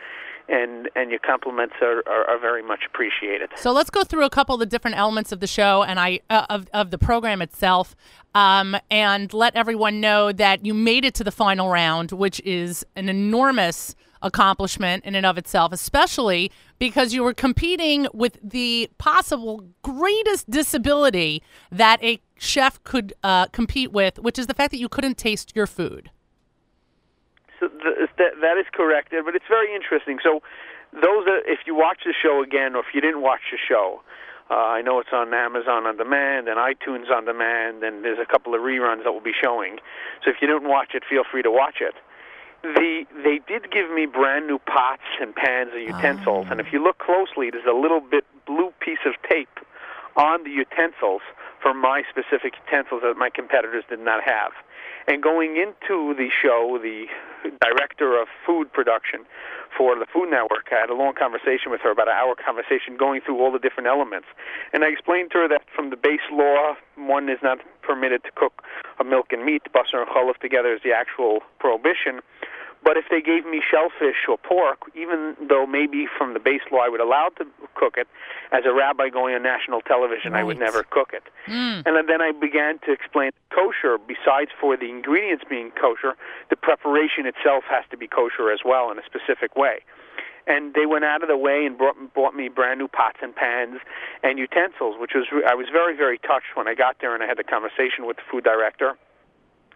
and 0.49 0.89
and 0.95 1.09
your 1.09 1.19
compliments 1.19 1.75
are, 1.81 2.03
are, 2.07 2.29
are 2.29 2.39
very 2.39 2.61
much 2.63 2.81
appreciated. 2.85 3.49
So 3.55 3.71
let's 3.71 3.89
go 3.89 4.03
through 4.03 4.25
a 4.25 4.29
couple 4.29 4.53
of 4.55 4.59
the 4.59 4.65
different 4.65 4.97
elements 4.97 5.31
of 5.31 5.39
the 5.39 5.47
show 5.47 5.83
and 5.83 5.99
I 5.99 6.19
uh, 6.29 6.45
of 6.49 6.67
of 6.73 6.91
the 6.91 6.97
program 6.97 7.41
itself, 7.41 7.95
um, 8.35 8.75
and 8.91 9.33
let 9.33 9.55
everyone 9.55 10.01
know 10.01 10.31
that 10.33 10.65
you 10.65 10.73
made 10.73 11.05
it 11.05 11.13
to 11.15 11.23
the 11.23 11.31
final 11.31 11.69
round, 11.69 12.11
which 12.11 12.41
is 12.43 12.85
an 12.95 13.07
enormous 13.09 13.95
accomplishment 14.23 15.05
in 15.05 15.13
and 15.13 15.25
of 15.25 15.37
itself, 15.37 15.71
especially 15.71 16.51
because 16.79 17.13
you 17.13 17.23
were 17.23 17.33
competing 17.33 18.07
with 18.13 18.39
the 18.41 18.89
possible 18.97 19.63
greatest 19.83 20.49
disability 20.49 21.43
that 21.71 22.03
a 22.03 22.19
chef 22.39 22.83
could 22.83 23.13
uh, 23.23 23.45
compete 23.47 23.91
with, 23.91 24.17
which 24.19 24.39
is 24.39 24.47
the 24.47 24.53
fact 24.53 24.71
that 24.71 24.79
you 24.79 24.89
couldn't 24.89 25.17
taste 25.17 25.55
your 25.55 25.67
food. 25.67 26.09
So 27.59 27.67
th- 27.67 28.09
that 28.17 28.41
that 28.41 28.57
is 28.57 28.65
correct, 28.73 29.13
but 29.25 29.35
it's 29.35 29.45
very 29.47 29.73
interesting. 29.75 30.19
So 30.23 30.41
those 30.93 31.27
are, 31.27 31.39
if 31.45 31.59
you 31.65 31.75
watch 31.75 31.99
the 32.05 32.13
show 32.13 32.43
again, 32.43 32.75
or 32.75 32.79
if 32.79 32.87
you 32.93 33.01
didn't 33.01 33.21
watch 33.21 33.41
the 33.51 33.57
show, 33.57 34.01
uh, 34.51 34.53
I 34.53 34.81
know 34.81 34.99
it's 34.99 35.13
on 35.13 35.33
Amazon 35.33 35.85
on 35.85 35.97
demand 35.97 36.47
and 36.47 36.57
iTunes 36.57 37.09
on 37.09 37.25
demand, 37.25 37.83
and 37.83 38.03
there's 38.03 38.19
a 38.19 38.29
couple 38.29 38.53
of 38.53 38.61
reruns 38.61 39.03
that 39.03 39.13
will 39.13 39.21
be 39.21 39.33
showing. 39.33 39.77
So 40.23 40.31
if 40.31 40.37
you 40.41 40.47
didn't 40.47 40.67
watch 40.67 40.91
it, 40.93 41.03
feel 41.09 41.23
free 41.29 41.41
to 41.41 41.51
watch 41.51 41.77
it. 41.81 41.95
The 42.63 43.03
they 43.23 43.39
did 43.45 43.71
give 43.71 43.91
me 43.91 44.05
brand 44.05 44.47
new 44.47 44.57
pots 44.57 45.03
and 45.19 45.35
pans 45.35 45.71
and 45.73 45.83
utensils, 45.83 46.47
and 46.49 46.61
if 46.61 46.71
you 46.71 46.81
look 46.81 46.97
closely, 46.97 47.51
there's 47.51 47.67
a 47.69 47.75
little 47.75 47.99
bit 47.99 48.23
blue 48.47 48.71
piece 48.79 49.03
of 49.05 49.13
tape 49.29 49.59
on 50.15 50.43
the 50.43 50.49
utensils 50.49 51.21
for 51.61 51.73
my 51.73 52.03
specific 52.09 52.53
utensils 52.65 53.01
that 53.03 53.17
my 53.17 53.29
competitors 53.29 53.83
did 53.89 53.99
not 53.99 54.23
have. 54.23 54.51
And 55.07 55.21
going 55.21 55.57
into 55.57 56.13
the 56.15 56.29
show, 56.31 56.79
the 56.81 57.07
director 57.59 58.15
of 58.19 58.27
food 58.45 58.71
production 58.71 59.25
for 59.75 59.99
the 59.99 60.05
Food 60.05 60.29
Network, 60.31 60.69
I 60.71 60.79
had 60.79 60.89
a 60.89 60.95
long 60.95 61.13
conversation 61.13 61.71
with 61.71 61.81
her, 61.81 61.91
about 61.91 62.07
an 62.07 62.15
hour 62.15 62.35
conversation, 62.35 62.95
going 62.95 63.19
through 63.19 63.41
all 63.41 63.51
the 63.51 63.59
different 63.59 63.87
elements. 63.87 64.27
And 64.71 64.85
I 64.85 64.87
explained 64.87 65.31
to 65.31 65.39
her 65.39 65.47
that 65.49 65.63
from 65.75 65.89
the 65.89 65.97
base 65.97 66.23
law, 66.31 66.75
one 66.95 67.27
is 67.27 67.39
not 67.43 67.59
permitted 67.81 68.23
to 68.23 68.31
cook 68.35 68.63
a 68.99 69.03
milk 69.03 69.33
and 69.33 69.43
meat, 69.43 69.63
basar 69.75 69.99
and 69.99 70.07
chalav 70.07 70.37
together 70.37 70.73
is 70.73 70.81
the 70.83 70.93
actual 70.93 71.41
prohibition. 71.59 72.21
But 72.83 72.97
if 72.97 73.05
they 73.09 73.21
gave 73.21 73.45
me 73.45 73.61
shellfish 73.63 74.27
or 74.27 74.37
pork, 74.37 74.91
even 74.93 75.35
though 75.47 75.65
maybe 75.65 76.05
from 76.17 76.33
the 76.33 76.39
base 76.39 76.61
law 76.71 76.79
I 76.79 76.89
would 76.89 76.99
allow 76.99 77.29
to 77.37 77.45
cook 77.75 77.95
it, 77.97 78.07
as 78.51 78.65
a 78.65 78.73
rabbi 78.73 79.09
going 79.09 79.35
on 79.35 79.43
national 79.43 79.81
television, 79.81 80.35
I 80.35 80.43
would 80.43 80.59
never 80.59 80.83
cook 80.83 81.11
it. 81.13 81.23
Mm. 81.47 81.83
And 81.85 82.09
then 82.09 82.21
I 82.21 82.31
began 82.31 82.79
to 82.85 82.91
explain 82.91 83.31
kosher, 83.49 83.97
besides 83.97 84.51
for 84.59 84.75
the 84.75 84.89
ingredients 84.89 85.45
being 85.49 85.71
kosher, 85.79 86.15
the 86.49 86.55
preparation 86.55 87.25
itself 87.25 87.63
has 87.69 87.85
to 87.91 87.97
be 87.97 88.07
kosher 88.07 88.51
as 88.51 88.59
well 88.65 88.91
in 88.91 88.99
a 88.99 89.05
specific 89.05 89.55
way. 89.55 89.79
And 90.45 90.73
they 90.73 90.85
went 90.85 91.05
out 91.05 91.23
of 91.23 91.29
the 91.29 91.37
way 91.37 91.65
and 91.65 91.77
brought, 91.77 91.95
bought 92.13 92.35
me 92.35 92.49
brand 92.49 92.79
new 92.79 92.89
pots 92.89 93.19
and 93.21 93.33
pans 93.33 93.79
and 94.23 94.37
utensils, 94.37 94.97
which 94.99 95.11
was 95.15 95.25
I 95.47 95.55
was 95.55 95.67
very 95.71 95.95
very 95.95 96.17
touched 96.17 96.55
when 96.55 96.67
I 96.67 96.75
got 96.75 96.97
there 96.99 97.13
and 97.15 97.23
I 97.23 97.27
had 97.27 97.37
the 97.37 97.45
conversation 97.45 98.05
with 98.05 98.17
the 98.17 98.23
food 98.29 98.43
director. 98.43 98.97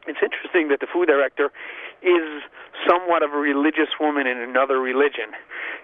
It's 0.08 0.20
interesting 0.24 0.70
that 0.70 0.80
the 0.80 0.88
food 0.92 1.08
director 1.08 1.52
is 2.02 2.42
somewhat 2.88 3.24
of 3.24 3.34
a 3.34 3.38
religious 3.38 3.90
woman 4.00 4.28
in 4.28 4.38
another 4.38 4.80
religion, 4.80 5.32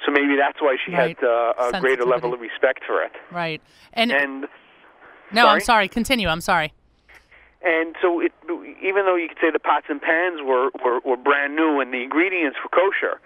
so 0.06 0.12
maybe 0.12 0.36
that's 0.38 0.62
why 0.62 0.78
she 0.86 0.94
Right. 0.94 1.18
had 1.20 1.28
uh, 1.28 1.54
a 1.74 1.80
greater 1.82 2.06
level 2.06 2.34
of 2.34 2.40
respect 2.40 2.84
for 2.86 3.02
it. 3.02 3.12
Right. 3.32 3.62
And, 3.94 4.12
And 4.12 4.48
no, 5.32 5.48
I'm 5.48 5.60
sorry? 5.60 5.62
sorry. 5.62 5.88
Continue. 5.90 6.28
I'm 6.28 6.42
sorry. 6.42 6.72
And 7.66 7.96
so, 8.02 8.20
it, 8.20 8.34
even 8.84 9.06
though 9.06 9.16
you 9.16 9.30
could 9.30 9.38
say 9.42 9.50
the 9.52 9.60
pots 9.60 9.86
and 9.90 10.02
pans 10.02 10.42
were, 10.44 10.70
were, 10.84 11.00
were 11.06 11.16
brand 11.18 11.56
new 11.56 11.80
and 11.80 11.94
the 11.94 12.04
ingredients 12.04 12.58
were 12.64 12.70
kosher, 12.70 13.20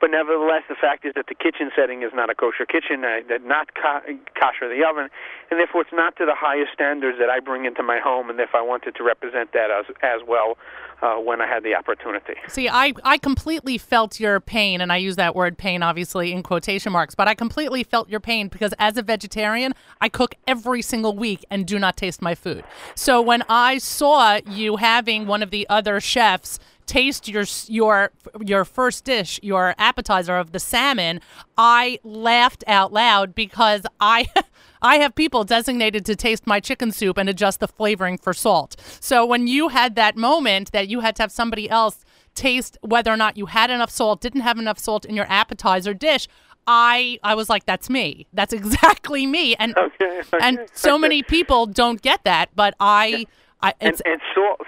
but 0.00 0.10
nevertheless, 0.10 0.62
the 0.68 0.74
fact 0.74 1.04
is 1.04 1.12
that 1.14 1.26
the 1.28 1.34
kitchen 1.34 1.70
setting 1.76 2.02
is 2.02 2.12
not 2.14 2.30
a 2.30 2.34
kosher 2.34 2.66
kitchen, 2.66 3.04
uh, 3.04 3.20
that 3.28 3.44
not 3.44 3.74
kosher 3.74 4.68
the 4.68 4.84
oven, 4.84 5.08
and 5.50 5.60
therefore 5.60 5.82
it's 5.82 5.92
not 5.92 6.16
to 6.16 6.26
the 6.26 6.34
highest 6.34 6.72
standards 6.72 7.18
that 7.18 7.30
I 7.30 7.40
bring 7.40 7.64
into 7.64 7.82
my 7.82 7.98
home, 7.98 8.30
and 8.30 8.38
if 8.40 8.54
I 8.54 8.62
wanted 8.62 8.94
to 8.96 9.02
represent 9.02 9.52
that 9.52 9.70
as 9.70 9.86
as 10.02 10.20
well 10.26 10.56
uh, 11.02 11.16
when 11.16 11.40
I 11.40 11.46
had 11.46 11.62
the 11.62 11.74
opportunity. 11.74 12.34
See, 12.48 12.68
I, 12.68 12.92
I 13.04 13.18
completely 13.18 13.78
felt 13.78 14.18
your 14.18 14.40
pain, 14.40 14.80
and 14.80 14.92
I 14.92 14.96
use 14.96 15.16
that 15.16 15.34
word 15.34 15.58
pain 15.58 15.82
obviously 15.82 16.32
in 16.32 16.42
quotation 16.42 16.92
marks, 16.92 17.14
but 17.14 17.28
I 17.28 17.34
completely 17.34 17.84
felt 17.84 18.08
your 18.08 18.20
pain 18.20 18.48
because 18.48 18.74
as 18.78 18.96
a 18.96 19.02
vegetarian, 19.02 19.74
I 20.00 20.08
cook 20.08 20.34
every 20.46 20.82
single 20.82 21.14
week 21.16 21.44
and 21.50 21.66
do 21.66 21.78
not 21.78 21.96
taste 21.96 22.22
my 22.22 22.34
food. 22.34 22.64
So 22.94 23.20
when 23.20 23.42
I 23.48 23.78
saw 23.78 24.40
you 24.46 24.76
having 24.76 25.26
one 25.26 25.42
of 25.42 25.50
the 25.50 25.66
other 25.68 26.00
chefs 26.00 26.58
taste 26.86 27.28
your 27.28 27.44
your 27.68 28.10
your 28.40 28.64
first 28.64 29.04
dish, 29.04 29.40
your 29.42 29.74
appetizer 29.78 30.36
of 30.36 30.52
the 30.52 30.60
salmon, 30.60 31.20
I 31.56 31.98
laughed 32.02 32.64
out 32.66 32.92
loud 32.92 33.34
because 33.34 33.82
I 34.00 34.26
I 34.82 34.96
have 34.96 35.14
people 35.14 35.44
designated 35.44 36.04
to 36.06 36.16
taste 36.16 36.46
my 36.46 36.60
chicken 36.60 36.92
soup 36.92 37.16
and 37.16 37.28
adjust 37.28 37.60
the 37.60 37.68
flavoring 37.68 38.18
for 38.18 38.34
salt. 38.34 38.76
So 39.00 39.24
when 39.24 39.46
you 39.46 39.68
had 39.68 39.94
that 39.96 40.16
moment 40.16 40.72
that 40.72 40.88
you 40.88 41.00
had 41.00 41.16
to 41.16 41.22
have 41.22 41.32
somebody 41.32 41.70
else 41.70 42.04
taste 42.34 42.76
whether 42.82 43.12
or 43.12 43.16
not 43.16 43.36
you 43.36 43.46
had 43.46 43.70
enough 43.70 43.90
salt, 43.90 44.20
didn't 44.20 44.42
have 44.42 44.58
enough 44.58 44.78
salt 44.78 45.04
in 45.04 45.16
your 45.16 45.26
appetizer 45.28 45.94
dish, 45.94 46.28
I 46.66 47.18
I 47.22 47.34
was 47.34 47.48
like, 47.48 47.66
that's 47.66 47.88
me. 47.90 48.26
That's 48.32 48.52
exactly 48.60 49.26
me. 49.26 49.54
And 49.56 49.76
Okay, 49.76 50.22
and 50.40 50.60
so 50.72 50.94
okay. 50.94 51.00
many 51.00 51.22
people 51.22 51.66
don't 51.66 52.00
get 52.02 52.24
that, 52.24 52.50
but 52.54 52.74
I, 52.80 53.26
I 53.64 53.72
and, 53.80 54.00
and 54.04 54.20
salt, 54.34 54.60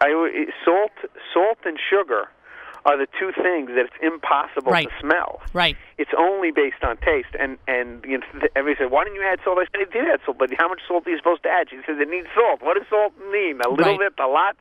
I, 0.00 0.46
salt, 0.64 0.92
salt 1.32 1.58
and 1.64 1.78
sugar 1.88 2.28
are 2.84 2.98
the 2.98 3.06
two 3.18 3.30
things 3.40 3.68
that 3.70 3.86
it's 3.86 3.94
impossible 4.02 4.72
Right. 4.72 4.88
to 4.88 4.94
smell. 5.00 5.40
right. 5.54 5.76
It's 5.98 6.10
only 6.18 6.50
based 6.50 6.82
on 6.82 6.96
taste. 6.98 7.32
And 7.38 7.56
and 7.68 8.04
you 8.04 8.18
know, 8.18 8.26
everybody 8.56 8.76
said, 8.84 8.90
"Why 8.90 9.04
didn't 9.04 9.16
you 9.16 9.22
add 9.26 9.38
salt?" 9.44 9.58
I 9.58 9.64
said, 9.72 9.86
"I 9.88 9.92
did 9.92 10.04
add 10.10 10.20
salt, 10.26 10.36
but 10.38 10.50
how 10.58 10.68
much 10.68 10.80
salt 10.86 11.06
are 11.06 11.10
you 11.10 11.16
supposed 11.16 11.44
to 11.44 11.48
add?" 11.48 11.70
She 11.70 11.78
said, 11.86 12.00
"It 12.00 12.10
needs 12.10 12.26
salt. 12.34 12.60
What 12.60 12.76
does 12.76 12.86
salt 12.90 13.12
mean? 13.30 13.60
A 13.64 13.68
little 13.70 13.96
Right. 13.98 13.98
bit, 13.98 14.14
a 14.18 14.26
lot." 14.28 14.56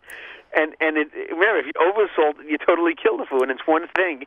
And 0.55 0.75
and 0.79 0.97
it, 0.97 1.07
remember, 1.31 1.59
if 1.59 1.65
you 1.65 1.73
oversalt, 1.79 2.35
you 2.47 2.57
totally 2.57 2.93
kill 2.95 3.17
the 3.17 3.25
food. 3.25 3.43
And 3.43 3.51
it's 3.51 3.65
one 3.65 3.87
thing 3.95 4.25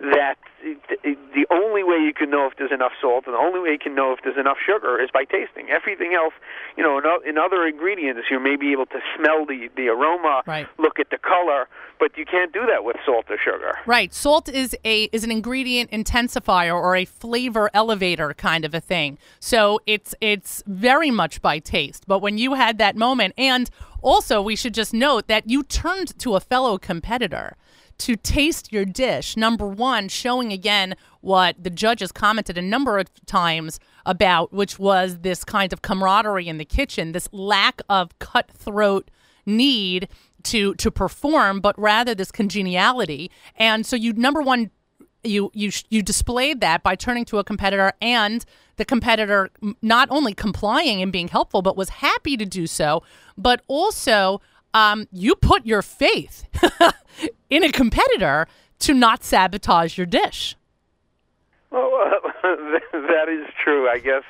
that 0.00 0.36
the 0.62 1.46
only 1.50 1.82
way 1.82 1.96
you 1.96 2.12
can 2.14 2.30
know 2.30 2.46
if 2.46 2.56
there's 2.58 2.72
enough 2.72 2.92
salt, 3.00 3.24
and 3.26 3.34
the 3.34 3.38
only 3.38 3.60
way 3.60 3.70
you 3.70 3.78
can 3.78 3.94
know 3.94 4.12
if 4.12 4.20
there's 4.22 4.36
enough 4.36 4.58
sugar, 4.64 5.00
is 5.00 5.10
by 5.12 5.24
tasting. 5.24 5.70
Everything 5.70 6.14
else, 6.14 6.34
you 6.76 6.82
know, 6.82 6.98
in, 6.98 7.04
in 7.28 7.38
other 7.38 7.66
ingredients, 7.66 8.22
you 8.30 8.38
may 8.38 8.56
be 8.56 8.72
able 8.72 8.86
to 8.86 9.00
smell 9.16 9.46
the 9.46 9.68
the 9.76 9.88
aroma, 9.88 10.42
Right. 10.46 10.68
look 10.78 10.98
at 10.98 11.10
the 11.10 11.18
color, 11.18 11.68
but 11.98 12.16
you 12.16 12.24
can't 12.26 12.52
do 12.52 12.66
that 12.66 12.84
with 12.84 12.96
salt 13.06 13.26
or 13.30 13.38
sugar. 13.38 13.78
Right. 13.86 14.12
Salt 14.12 14.48
is 14.48 14.76
a 14.84 15.04
is 15.04 15.24
an 15.24 15.30
ingredient 15.30 15.90
intensifier 15.90 16.74
or 16.74 16.96
a 16.96 17.04
flavor 17.04 17.70
elevator 17.72 18.34
kind 18.34 18.64
of 18.64 18.74
a 18.74 18.80
thing. 18.80 19.18
So 19.40 19.80
it's 19.86 20.14
it's 20.20 20.62
very 20.66 21.10
much 21.10 21.40
by 21.40 21.58
taste. 21.60 22.04
But 22.06 22.20
when 22.20 22.38
you 22.38 22.54
had 22.54 22.78
that 22.78 22.96
moment 22.96 23.34
and 23.38 23.70
also 24.02 24.42
we 24.42 24.56
should 24.56 24.74
just 24.74 24.92
note 24.92 25.28
that 25.28 25.48
you 25.48 25.62
turned 25.62 26.18
to 26.18 26.34
a 26.34 26.40
fellow 26.40 26.78
competitor 26.78 27.56
to 27.98 28.16
taste 28.16 28.72
your 28.72 28.84
dish. 28.84 29.36
Number 29.36 29.66
1, 29.66 30.08
showing 30.08 30.52
again 30.52 30.96
what 31.20 31.62
the 31.62 31.70
judges 31.70 32.10
commented 32.10 32.58
a 32.58 32.62
number 32.62 32.98
of 32.98 33.08
times 33.26 33.78
about 34.04 34.52
which 34.52 34.78
was 34.78 35.18
this 35.18 35.44
kind 35.44 35.72
of 35.72 35.82
camaraderie 35.82 36.48
in 36.48 36.58
the 36.58 36.64
kitchen, 36.64 37.12
this 37.12 37.28
lack 37.32 37.80
of 37.88 38.18
cutthroat 38.18 39.10
need 39.46 40.08
to 40.44 40.74
to 40.74 40.90
perform 40.90 41.60
but 41.60 41.78
rather 41.78 42.14
this 42.14 42.32
congeniality 42.32 43.30
and 43.56 43.86
so 43.86 43.94
you 43.94 44.12
number 44.12 44.42
one 44.42 44.70
you 45.24 45.50
you 45.54 45.70
you 45.90 46.02
displayed 46.02 46.60
that 46.60 46.82
by 46.82 46.94
turning 46.94 47.24
to 47.26 47.38
a 47.38 47.44
competitor 47.44 47.92
and 48.00 48.44
the 48.76 48.84
competitor 48.84 49.50
not 49.80 50.08
only 50.10 50.34
complying 50.34 51.00
and 51.02 51.12
being 51.12 51.28
helpful 51.28 51.62
but 51.62 51.76
was 51.76 51.88
happy 51.88 52.36
to 52.36 52.44
do 52.44 52.66
so 52.66 53.02
but 53.36 53.62
also 53.68 54.40
um, 54.74 55.06
you 55.12 55.34
put 55.34 55.66
your 55.66 55.82
faith 55.82 56.44
in 57.50 57.62
a 57.62 57.70
competitor 57.70 58.46
to 58.78 58.94
not 58.94 59.22
sabotage 59.22 59.96
your 59.96 60.06
dish 60.06 60.56
Well, 61.70 61.90
that 62.92 63.28
is 63.28 63.46
true. 63.62 63.88
I 63.88 63.98
guess 63.98 64.24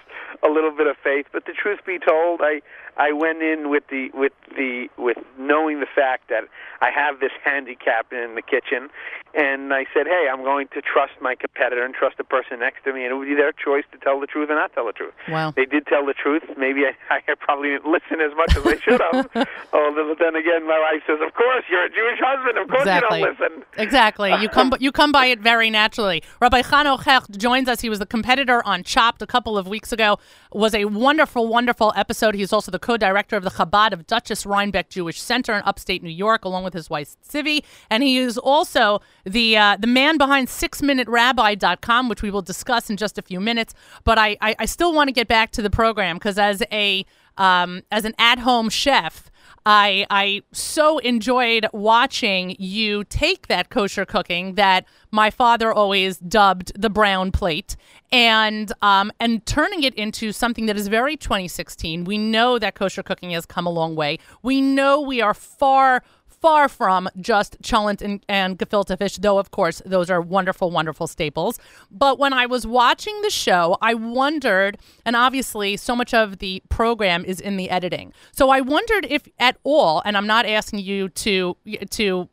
a 0.44 0.48
little 0.48 0.70
bit 0.72 0.86
of 0.86 0.96
faith, 1.02 1.26
but 1.32 1.46
the 1.46 1.52
truth 1.52 1.80
be 1.86 1.98
told, 1.98 2.40
I 2.42 2.60
I 2.96 3.12
went 3.12 3.42
in 3.42 3.70
with 3.70 3.84
the 3.88 4.10
with 4.14 4.32
the 4.56 4.88
with 4.98 5.18
knowing 5.38 5.80
the 5.80 5.86
fact 5.86 6.28
that 6.28 6.44
I 6.82 6.90
have 6.90 7.20
this 7.20 7.32
handicap 7.44 8.12
in 8.12 8.34
the 8.34 8.42
kitchen, 8.42 8.90
and 9.34 9.72
I 9.72 9.86
said, 9.94 10.06
hey, 10.06 10.26
I'm 10.30 10.42
going 10.42 10.68
to 10.74 10.82
trust 10.82 11.12
my 11.20 11.34
competitor 11.34 11.84
and 11.84 11.94
trust 11.94 12.18
the 12.18 12.24
person 12.24 12.58
next 12.60 12.84
to 12.84 12.92
me, 12.92 13.04
and 13.04 13.12
it 13.12 13.16
would 13.16 13.28
be 13.28 13.34
their 13.34 13.52
choice 13.52 13.84
to 13.92 13.98
tell 13.98 14.20
the 14.20 14.26
truth 14.26 14.50
or 14.50 14.56
not 14.56 14.74
tell 14.74 14.86
the 14.86 14.92
truth. 14.92 15.14
Wow. 15.28 15.52
They 15.54 15.64
did 15.64 15.86
tell 15.86 16.04
the 16.04 16.12
truth. 16.12 16.42
Maybe 16.58 16.82
I, 16.84 16.92
I 17.28 17.34
probably 17.38 17.70
didn't 17.70 17.90
listen 17.90 18.20
as 18.20 18.36
much 18.36 18.56
as 18.56 18.66
I 18.66 18.76
should 18.80 19.00
have. 19.00 19.30
oh, 19.72 20.08
but 20.08 20.18
then 20.18 20.36
again, 20.36 20.66
my 20.66 20.78
wife 20.78 21.02
says, 21.06 21.18
of 21.24 21.32
course, 21.34 21.64
you're 21.70 21.84
a 21.84 21.88
Jewish 21.88 22.18
husband. 22.20 22.58
Of 22.58 22.68
course 22.68 22.82
Exactly. 22.82 23.20
you 23.20 23.26
don't 23.26 23.40
listen. 23.40 23.64
Exactly. 23.78 24.34
You 24.42 24.48
come 24.48 24.72
you 24.80 24.92
come 24.92 25.12
by 25.12 25.26
it 25.26 25.40
very 25.40 25.70
naturally. 25.70 26.22
Rabbi 26.40 26.62
Chanoch 26.62 27.04
Hecht 27.04 27.38
joins 27.38 27.68
us. 27.68 27.80
He 27.80 27.88
was 27.88 28.00
the 28.00 28.06
competitor 28.06 28.60
on 28.66 28.82
Chopped 28.82 29.22
a 29.22 29.26
couple 29.26 29.56
of 29.56 29.66
weeks 29.66 29.92
ago. 29.92 30.18
Was 30.52 30.74
a 30.74 30.84
wonderful, 30.86 31.46
wonderful 31.46 31.92
episode. 31.96 32.34
He's 32.34 32.52
also 32.52 32.70
the 32.70 32.78
co-director 32.82 33.36
of 33.36 33.44
the 33.44 33.50
Chabad 33.50 33.92
of 33.92 34.06
Dutchess 34.06 34.44
Rhinebeck 34.44 34.90
Jewish 34.90 35.20
Center 35.20 35.54
in 35.54 35.62
upstate 35.64 36.02
New 36.02 36.10
York, 36.10 36.44
along 36.44 36.64
with 36.64 36.74
his 36.74 36.90
wife 36.90 37.16
Sivi. 37.26 37.64
And 37.88 38.02
he 38.02 38.18
is 38.18 38.36
also 38.36 39.00
the 39.24 39.56
uh, 39.56 39.76
the 39.78 39.86
man 39.86 40.18
behind 40.18 40.48
SixMinuteRabbi.com, 40.48 42.08
which 42.08 42.22
we 42.22 42.30
will 42.30 42.42
discuss 42.42 42.90
in 42.90 42.96
just 42.96 43.16
a 43.16 43.22
few 43.22 43.40
minutes. 43.40 43.72
But 44.04 44.18
I 44.18 44.36
I, 44.40 44.54
I 44.58 44.66
still 44.66 44.92
want 44.92 45.08
to 45.08 45.12
get 45.12 45.28
back 45.28 45.52
to 45.52 45.62
the 45.62 45.70
program 45.70 46.16
because 46.16 46.38
as 46.38 46.62
a 46.70 47.06
um, 47.38 47.82
as 47.90 48.04
an 48.04 48.14
at-home 48.18 48.68
chef. 48.68 49.30
I 49.64 50.06
I 50.10 50.42
so 50.52 50.98
enjoyed 50.98 51.66
watching 51.72 52.56
you 52.58 53.04
take 53.04 53.46
that 53.46 53.70
kosher 53.70 54.04
cooking 54.04 54.54
that 54.54 54.86
my 55.10 55.30
father 55.30 55.72
always 55.72 56.18
dubbed 56.18 56.72
the 56.80 56.90
brown 56.90 57.30
plate 57.30 57.76
and 58.10 58.72
um 58.82 59.12
and 59.20 59.44
turning 59.46 59.84
it 59.84 59.94
into 59.94 60.32
something 60.32 60.66
that 60.66 60.76
is 60.76 60.88
very 60.88 61.16
2016. 61.16 62.04
We 62.04 62.18
know 62.18 62.58
that 62.58 62.74
kosher 62.74 63.02
cooking 63.02 63.30
has 63.30 63.46
come 63.46 63.66
a 63.66 63.70
long 63.70 63.94
way. 63.94 64.18
We 64.42 64.60
know 64.60 65.00
we 65.00 65.20
are 65.20 65.34
far 65.34 66.02
far 66.42 66.68
from 66.68 67.08
just 67.20 67.62
cholent 67.62 68.02
and, 68.02 68.24
and 68.28 68.58
gefilte 68.58 68.98
fish, 68.98 69.16
though, 69.16 69.38
of 69.38 69.52
course, 69.52 69.80
those 69.86 70.10
are 70.10 70.20
wonderful, 70.20 70.70
wonderful 70.70 71.06
staples. 71.06 71.58
But 71.90 72.18
when 72.18 72.32
I 72.32 72.46
was 72.46 72.66
watching 72.66 73.18
the 73.22 73.30
show, 73.30 73.78
I 73.80 73.94
wondered, 73.94 74.78
and 75.06 75.14
obviously, 75.14 75.76
so 75.76 75.94
much 75.94 76.12
of 76.12 76.38
the 76.38 76.62
program 76.68 77.24
is 77.24 77.40
in 77.40 77.56
the 77.56 77.70
editing. 77.70 78.12
So 78.32 78.50
I 78.50 78.60
wondered 78.60 79.06
if 79.08 79.28
at 79.38 79.56
all, 79.62 80.02
and 80.04 80.16
I'm 80.16 80.26
not 80.26 80.44
asking 80.44 80.80
you 80.80 81.08
to, 81.08 81.56
to 81.90 82.28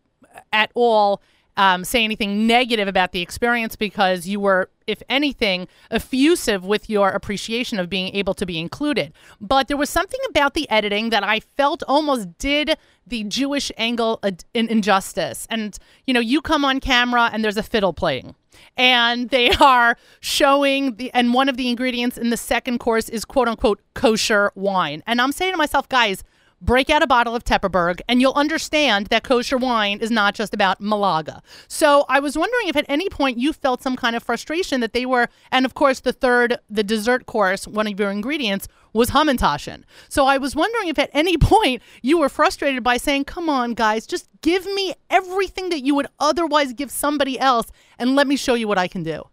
at 0.51 0.71
all 0.73 1.21
um, 1.59 1.83
say 1.83 2.05
anything 2.05 2.47
negative 2.47 2.87
about 2.87 3.11
the 3.11 3.19
experience 3.19 3.75
because 3.75 4.25
you 4.25 4.39
were, 4.39 4.69
if 4.87 5.03
anything, 5.09 5.67
effusive 5.91 6.63
with 6.63 6.89
your 6.89 7.09
appreciation 7.09 7.79
of 7.79 7.89
being 7.89 8.15
able 8.15 8.33
to 8.35 8.45
be 8.45 8.57
included. 8.57 9.11
But 9.41 9.67
there 9.67 9.75
was 9.75 9.89
something 9.89 10.21
about 10.29 10.53
the 10.53 10.69
editing 10.69 11.09
that 11.09 11.21
I 11.21 11.41
felt 11.41 11.83
almost 11.85 12.37
did 12.37 12.77
the 13.05 13.25
Jewish 13.25 13.73
angle 13.77 14.21
an 14.23 14.37
injustice. 14.53 15.47
And, 15.49 15.77
you 16.07 16.13
know, 16.13 16.21
you 16.21 16.41
come 16.41 16.63
on 16.63 16.79
camera 16.79 17.29
and 17.33 17.43
there's 17.43 17.57
a 17.57 17.63
fiddle 17.63 17.91
playing 17.91 18.35
and 18.77 19.29
they 19.29 19.51
are 19.59 19.97
showing 20.21 20.95
the 20.95 21.11
and 21.13 21.33
one 21.33 21.49
of 21.49 21.57
the 21.57 21.67
ingredients 21.67 22.17
in 22.17 22.29
the 22.29 22.37
second 22.37 22.79
course 22.79 23.09
is 23.09 23.25
quote 23.25 23.49
unquote 23.49 23.81
kosher 23.95 24.53
wine. 24.55 25.03
And 25.05 25.19
I'm 25.19 25.33
saying 25.33 25.51
to 25.51 25.57
myself, 25.57 25.89
guys, 25.89 26.23
break 26.61 26.89
out 26.89 27.01
a 27.01 27.07
bottle 27.07 27.35
of 27.35 27.43
Teperberg 27.43 28.01
and 28.07 28.21
you'll 28.21 28.33
understand 28.33 29.07
that 29.07 29.23
kosher 29.23 29.57
wine 29.57 29.99
is 29.99 30.11
not 30.11 30.35
just 30.35 30.53
about 30.53 30.81
Malaga. 30.81 31.41
So 31.67 32.05
I 32.09 32.19
was 32.19 32.37
wondering 32.37 32.67
if 32.67 32.75
at 32.75 32.85
any 32.87 33.09
point 33.09 33.37
you 33.37 33.53
felt 33.53 33.81
some 33.81 33.95
kind 33.95 34.15
of 34.15 34.23
frustration 34.23 34.81
that 34.81 34.93
they 34.93 35.05
were, 35.05 35.29
and 35.51 35.65
of 35.65 35.73
course, 35.73 35.99
the 36.01 36.13
third, 36.13 36.57
the 36.69 36.83
dessert 36.83 37.25
course, 37.25 37.67
one 37.67 37.87
of 37.87 37.99
your 37.99 38.11
ingredients 38.11 38.67
was 38.93 39.11
Hamantaschen. 39.11 39.83
So 40.09 40.25
I 40.25 40.37
was 40.37 40.55
wondering 40.55 40.87
if 40.87 40.99
at 40.99 41.09
any 41.13 41.37
point 41.53 41.81
you 42.01 42.19
were 42.19 42.29
frustrated 42.29 42.83
by 42.83 42.97
saying, 42.97 43.25
come 43.25 43.49
on, 43.49 43.73
guys, 43.73 44.05
just 44.05 44.29
give 44.41 44.65
me 44.65 44.93
everything 45.09 45.69
that 45.69 45.81
you 45.81 45.95
would 45.95 46.07
otherwise 46.19 46.73
give 46.73 46.91
somebody 46.91 47.39
else 47.39 47.71
and 47.97 48.15
let 48.15 48.27
me 48.27 48.35
show 48.35 48.53
you 48.53 48.67
what 48.67 48.77
I 48.77 48.87
can 48.87 49.03
do 49.03 49.23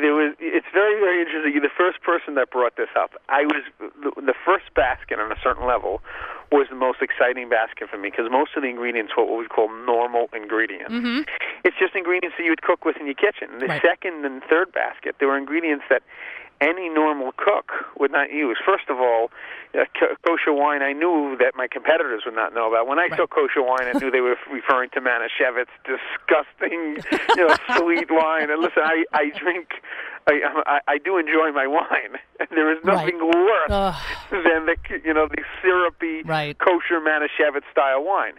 there 0.00 0.14
was 0.14 0.34
very 0.76 1.00
very 1.00 1.24
interesting 1.24 1.56
you're 1.56 1.64
the 1.64 1.72
first 1.72 2.04
person 2.04 2.36
that 2.36 2.52
brought 2.52 2.76
this 2.76 2.92
up 2.92 3.16
i 3.32 3.48
was 3.48 3.64
the, 3.80 4.12
the 4.20 4.36
first 4.44 4.68
basket 4.76 5.16
on 5.18 5.32
a 5.32 5.40
certain 5.40 5.64
level 5.64 6.04
was 6.52 6.68
the 6.68 6.76
most 6.76 7.00
exciting 7.00 7.48
basket 7.48 7.88
for 7.88 7.96
me 7.96 8.12
because 8.12 8.28
most 8.30 8.52
of 8.56 8.60
the 8.60 8.68
ingredients 8.68 9.16
were 9.16 9.24
what 9.24 9.40
we 9.40 9.48
call 9.48 9.72
normal 9.88 10.28
ingredients 10.36 10.92
mm-hmm. 10.92 11.24
it's 11.64 11.76
just 11.80 11.96
ingredients 11.96 12.36
that 12.36 12.44
you 12.44 12.52
would 12.52 12.60
cook 12.60 12.84
with 12.84 13.00
in 13.00 13.08
your 13.08 13.16
kitchen 13.16 13.48
the 13.56 13.72
right. 13.72 13.80
second 13.80 14.20
and 14.28 14.44
third 14.52 14.68
basket 14.76 15.16
there 15.16 15.28
were 15.32 15.40
ingredients 15.40 15.84
that 15.88 16.04
any 16.60 16.88
normal 16.88 17.32
cook 17.36 17.72
would 17.98 18.10
not 18.10 18.32
use. 18.32 18.56
First 18.64 18.88
of 18.88 18.98
all, 18.98 19.30
uh, 19.74 19.84
kosher 20.26 20.52
wine 20.52 20.82
I 20.82 20.92
knew 20.92 21.36
that 21.38 21.52
my 21.54 21.68
competitors 21.68 22.22
would 22.24 22.34
not 22.34 22.54
know 22.54 22.68
about. 22.68 22.86
When 22.86 22.98
I 22.98 23.08
right. 23.08 23.16
saw 23.16 23.26
kosher 23.26 23.62
wine, 23.62 23.84
I 23.92 23.98
knew 23.98 24.10
they 24.10 24.20
were 24.20 24.36
referring 24.52 24.90
to 24.90 25.00
Manischewitz, 25.00 25.68
disgusting, 25.84 26.96
you 27.36 27.46
know, 27.46 27.56
sweet 27.76 28.08
wine. 28.10 28.50
And 28.50 28.60
listen, 28.62 28.82
I 28.82 29.04
I 29.12 29.30
drink, 29.36 29.68
I 30.26 30.40
I, 30.66 30.80
I 30.88 30.98
do 30.98 31.18
enjoy 31.18 31.52
my 31.52 31.66
wine, 31.66 32.18
and 32.40 32.48
there 32.50 32.72
is 32.72 32.82
nothing 32.84 33.18
right. 33.18 33.34
worse 33.34 33.70
Ugh. 33.70 33.94
than 34.30 34.66
the 34.66 34.76
you 35.04 35.14
know 35.14 35.28
the 35.28 35.42
syrupy 35.62 36.22
right. 36.22 36.58
kosher 36.58 37.00
Manischewitz 37.00 37.64
style 37.70 38.04
wine. 38.04 38.34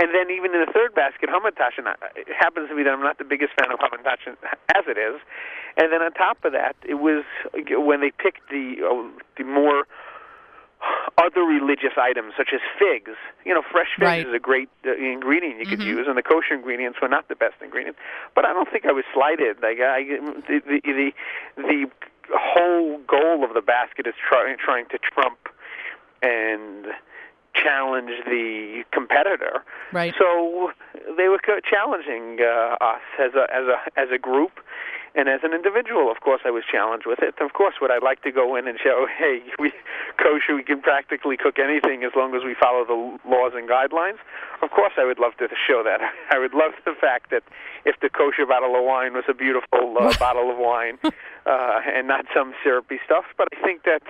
And 0.00 0.14
then 0.14 0.30
even 0.30 0.54
in 0.54 0.62
the 0.62 0.70
third 0.72 0.94
basket, 0.94 1.28
Hamantaschen, 1.28 1.90
it 2.14 2.28
happens 2.38 2.68
to 2.68 2.76
be 2.76 2.84
that 2.84 2.90
I'm 2.90 3.02
not 3.02 3.18
the 3.18 3.24
biggest 3.24 3.50
fan 3.58 3.72
of 3.72 3.80
Hamantaschen 3.80 4.38
as 4.76 4.84
it 4.86 4.96
is. 4.96 5.20
And 5.76 5.92
then 5.92 6.02
on 6.02 6.12
top 6.12 6.44
of 6.44 6.52
that, 6.52 6.76
it 6.86 6.94
was 6.94 7.24
when 7.52 8.00
they 8.00 8.12
picked 8.12 8.48
the 8.48 8.78
uh, 8.78 9.10
the 9.36 9.42
more 9.42 9.86
other 11.18 11.42
religious 11.42 11.98
items 11.98 12.34
such 12.36 12.50
as 12.54 12.60
figs. 12.78 13.16
You 13.44 13.54
know, 13.54 13.62
fresh 13.62 13.88
figs 13.98 14.06
right. 14.06 14.26
is 14.26 14.34
a 14.34 14.38
great 14.38 14.68
uh, 14.86 14.94
ingredient 14.94 15.58
you 15.58 15.66
could 15.66 15.80
mm-hmm. 15.80 15.98
use, 15.98 16.06
and 16.08 16.16
the 16.16 16.22
kosher 16.22 16.54
ingredients 16.54 16.98
were 17.02 17.08
not 17.08 17.28
the 17.28 17.34
best 17.34 17.56
ingredients. 17.62 17.98
But 18.34 18.44
I 18.44 18.52
don't 18.52 18.70
think 18.70 18.86
I 18.86 18.92
was 18.92 19.04
slighted. 19.12 19.58
Like 19.62 19.80
I, 19.80 20.04
the 20.46 20.60
the 20.66 21.12
the, 21.56 21.86
the 22.28 22.38
whole 22.38 22.98
goal 23.08 23.44
of 23.44 23.54
the 23.54 23.62
basket 23.62 24.06
is 24.06 24.14
trying 24.28 24.56
trying 24.58 24.86
to 24.90 24.98
trump 24.98 25.38
and 26.22 26.86
challenge 27.54 28.10
the 28.26 28.84
competitor. 28.92 29.64
Right. 29.92 30.14
So 30.18 30.70
they 31.16 31.28
were 31.28 31.40
challenging 31.68 32.38
uh, 32.40 32.76
us 32.80 33.02
as 33.18 33.34
a 33.34 33.46
as 33.54 33.66
a 33.66 34.00
as 34.00 34.08
a 34.14 34.18
group. 34.18 34.52
And 35.14 35.28
as 35.28 35.40
an 35.42 35.52
individual, 35.52 36.10
of 36.10 36.20
course, 36.20 36.42
I 36.44 36.50
was 36.50 36.64
challenged 36.70 37.06
with 37.06 37.20
it. 37.22 37.34
Of 37.40 37.52
course, 37.52 37.74
would 37.80 37.90
I 37.90 37.98
like 37.98 38.22
to 38.22 38.32
go 38.32 38.56
in 38.56 38.68
and 38.68 38.78
show, 38.78 39.06
hey, 39.18 39.42
we 39.58 39.72
kosher, 40.16 40.54
we 40.54 40.62
can 40.62 40.80
practically 40.80 41.36
cook 41.36 41.58
anything 41.58 42.04
as 42.04 42.12
long 42.14 42.34
as 42.34 42.42
we 42.44 42.54
follow 42.54 42.84
the 42.84 43.28
laws 43.28 43.52
and 43.54 43.68
guidelines? 43.68 44.18
Of 44.62 44.70
course, 44.70 44.92
I 44.98 45.04
would 45.04 45.18
love 45.18 45.36
to 45.38 45.48
show 45.66 45.82
that. 45.84 46.00
I 46.30 46.38
would 46.38 46.54
love 46.54 46.72
the 46.84 46.94
fact 47.00 47.30
that 47.30 47.42
if 47.84 47.96
the 48.00 48.08
kosher 48.08 48.46
bottle 48.46 48.76
of 48.76 48.84
wine 48.84 49.14
was 49.14 49.24
a 49.28 49.34
beautiful 49.34 49.96
uh, 49.98 50.12
bottle 50.18 50.50
of 50.50 50.58
wine 50.58 50.98
uh, 51.46 51.80
and 51.86 52.08
not 52.08 52.26
some 52.34 52.54
syrupy 52.62 52.98
stuff. 53.04 53.24
But 53.36 53.48
I 53.52 53.62
think 53.62 53.84
that 53.84 54.02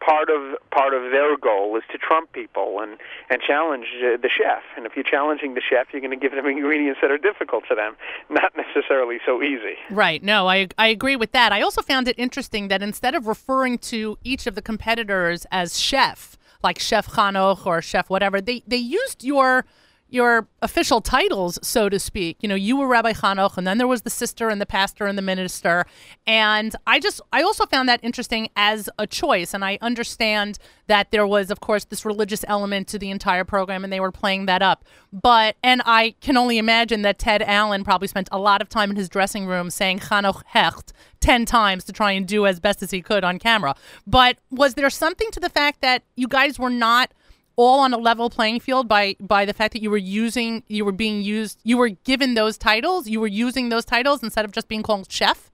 part 0.00 0.28
of 0.30 0.56
part 0.70 0.94
of 0.94 1.10
their 1.10 1.36
goal 1.36 1.76
is 1.76 1.82
to 1.92 1.98
trump 1.98 2.32
people 2.32 2.80
and 2.80 2.98
and 3.30 3.40
challenge 3.40 3.86
uh, 4.02 4.16
the 4.16 4.28
chef. 4.28 4.62
And 4.76 4.86
if 4.86 4.92
you're 4.94 5.04
challenging 5.04 5.54
the 5.54 5.60
chef, 5.60 5.88
you're 5.92 6.00
going 6.00 6.18
to 6.18 6.22
give 6.22 6.32
them 6.32 6.46
ingredients 6.56 7.00
that 7.02 7.10
are 7.10 7.18
difficult 7.18 7.64
to 7.68 7.74
them, 7.74 7.96
not 8.30 8.52
necessarily 8.56 9.18
so 9.24 9.42
easy. 9.42 9.76
Right. 9.90 10.22
No, 10.22 10.48
I 10.48 10.68
I 10.78 10.88
agree 10.88 11.16
with 11.16 11.32
that. 11.32 11.52
I 11.52 11.62
also 11.62 11.82
found 11.82 12.08
it 12.08 12.18
interesting 12.18 12.68
that 12.68 12.82
instead 12.82 13.14
of 13.14 13.26
referring 13.26 13.78
to 13.78 14.18
each 14.24 14.46
of 14.46 14.54
the 14.54 14.62
competitors 14.62 15.46
as 15.50 15.78
chef, 15.78 16.36
like 16.62 16.78
Chef 16.78 17.06
Hanoch 17.08 17.66
or 17.66 17.82
Chef 17.82 18.10
whatever, 18.10 18.40
they 18.40 18.62
they 18.66 18.76
used 18.76 19.24
your 19.24 19.64
your 20.08 20.46
official 20.62 21.00
titles, 21.00 21.58
so 21.62 21.88
to 21.88 21.98
speak. 21.98 22.36
You 22.40 22.48
know, 22.48 22.54
you 22.54 22.76
were 22.76 22.86
Rabbi 22.86 23.12
Hanoch, 23.12 23.56
and 23.56 23.66
then 23.66 23.78
there 23.78 23.86
was 23.86 24.02
the 24.02 24.10
sister 24.10 24.48
and 24.48 24.60
the 24.60 24.66
pastor 24.66 25.06
and 25.06 25.18
the 25.18 25.22
minister. 25.22 25.84
And 26.26 26.74
I 26.86 27.00
just, 27.00 27.20
I 27.32 27.42
also 27.42 27.66
found 27.66 27.88
that 27.88 28.00
interesting 28.02 28.48
as 28.56 28.88
a 28.98 29.06
choice. 29.06 29.52
And 29.52 29.64
I 29.64 29.78
understand 29.80 30.58
that 30.86 31.10
there 31.10 31.26
was, 31.26 31.50
of 31.50 31.60
course, 31.60 31.84
this 31.84 32.04
religious 32.04 32.44
element 32.46 32.86
to 32.88 32.98
the 32.98 33.10
entire 33.10 33.44
program, 33.44 33.82
and 33.82 33.92
they 33.92 34.00
were 34.00 34.12
playing 34.12 34.46
that 34.46 34.62
up. 34.62 34.84
But, 35.12 35.56
and 35.62 35.82
I 35.84 36.14
can 36.20 36.36
only 36.36 36.58
imagine 36.58 37.02
that 37.02 37.18
Ted 37.18 37.42
Allen 37.42 37.82
probably 37.82 38.08
spent 38.08 38.28
a 38.30 38.38
lot 38.38 38.62
of 38.62 38.68
time 38.68 38.90
in 38.90 38.96
his 38.96 39.08
dressing 39.08 39.46
room 39.46 39.70
saying 39.70 40.00
Hanoch 40.00 40.42
Hecht 40.46 40.92
10 41.20 41.46
times 41.46 41.84
to 41.84 41.92
try 41.92 42.12
and 42.12 42.26
do 42.26 42.46
as 42.46 42.60
best 42.60 42.82
as 42.82 42.92
he 42.92 43.02
could 43.02 43.24
on 43.24 43.38
camera. 43.38 43.74
But 44.06 44.38
was 44.50 44.74
there 44.74 44.88
something 44.90 45.30
to 45.32 45.40
the 45.40 45.48
fact 45.48 45.80
that 45.80 46.04
you 46.14 46.28
guys 46.28 46.58
were 46.58 46.70
not 46.70 47.12
all 47.56 47.80
on 47.80 47.92
a 47.92 47.98
level 47.98 48.30
playing 48.30 48.60
field 48.60 48.86
by 48.86 49.16
by 49.18 49.44
the 49.44 49.52
fact 49.54 49.72
that 49.72 49.82
you 49.82 49.90
were 49.90 49.96
using 49.96 50.62
you 50.68 50.84
were 50.84 50.92
being 50.92 51.22
used 51.22 51.58
you 51.64 51.76
were 51.76 51.88
given 51.88 52.34
those 52.34 52.56
titles 52.58 53.08
you 53.08 53.18
were 53.18 53.26
using 53.26 53.70
those 53.70 53.84
titles 53.84 54.22
instead 54.22 54.44
of 54.44 54.52
just 54.52 54.68
being 54.68 54.82
called 54.82 55.10
chef? 55.10 55.50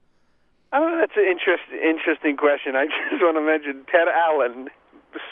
Oh 0.73 0.97
that's 0.99 1.13
an 1.15 1.25
interest, 1.25 1.63
interesting 1.71 2.35
question. 2.35 2.75
I 2.75 2.85
just 3.09 3.21
want 3.21 3.37
to 3.37 3.41
mention 3.41 3.85
ted 3.91 4.07
allen 4.07 4.69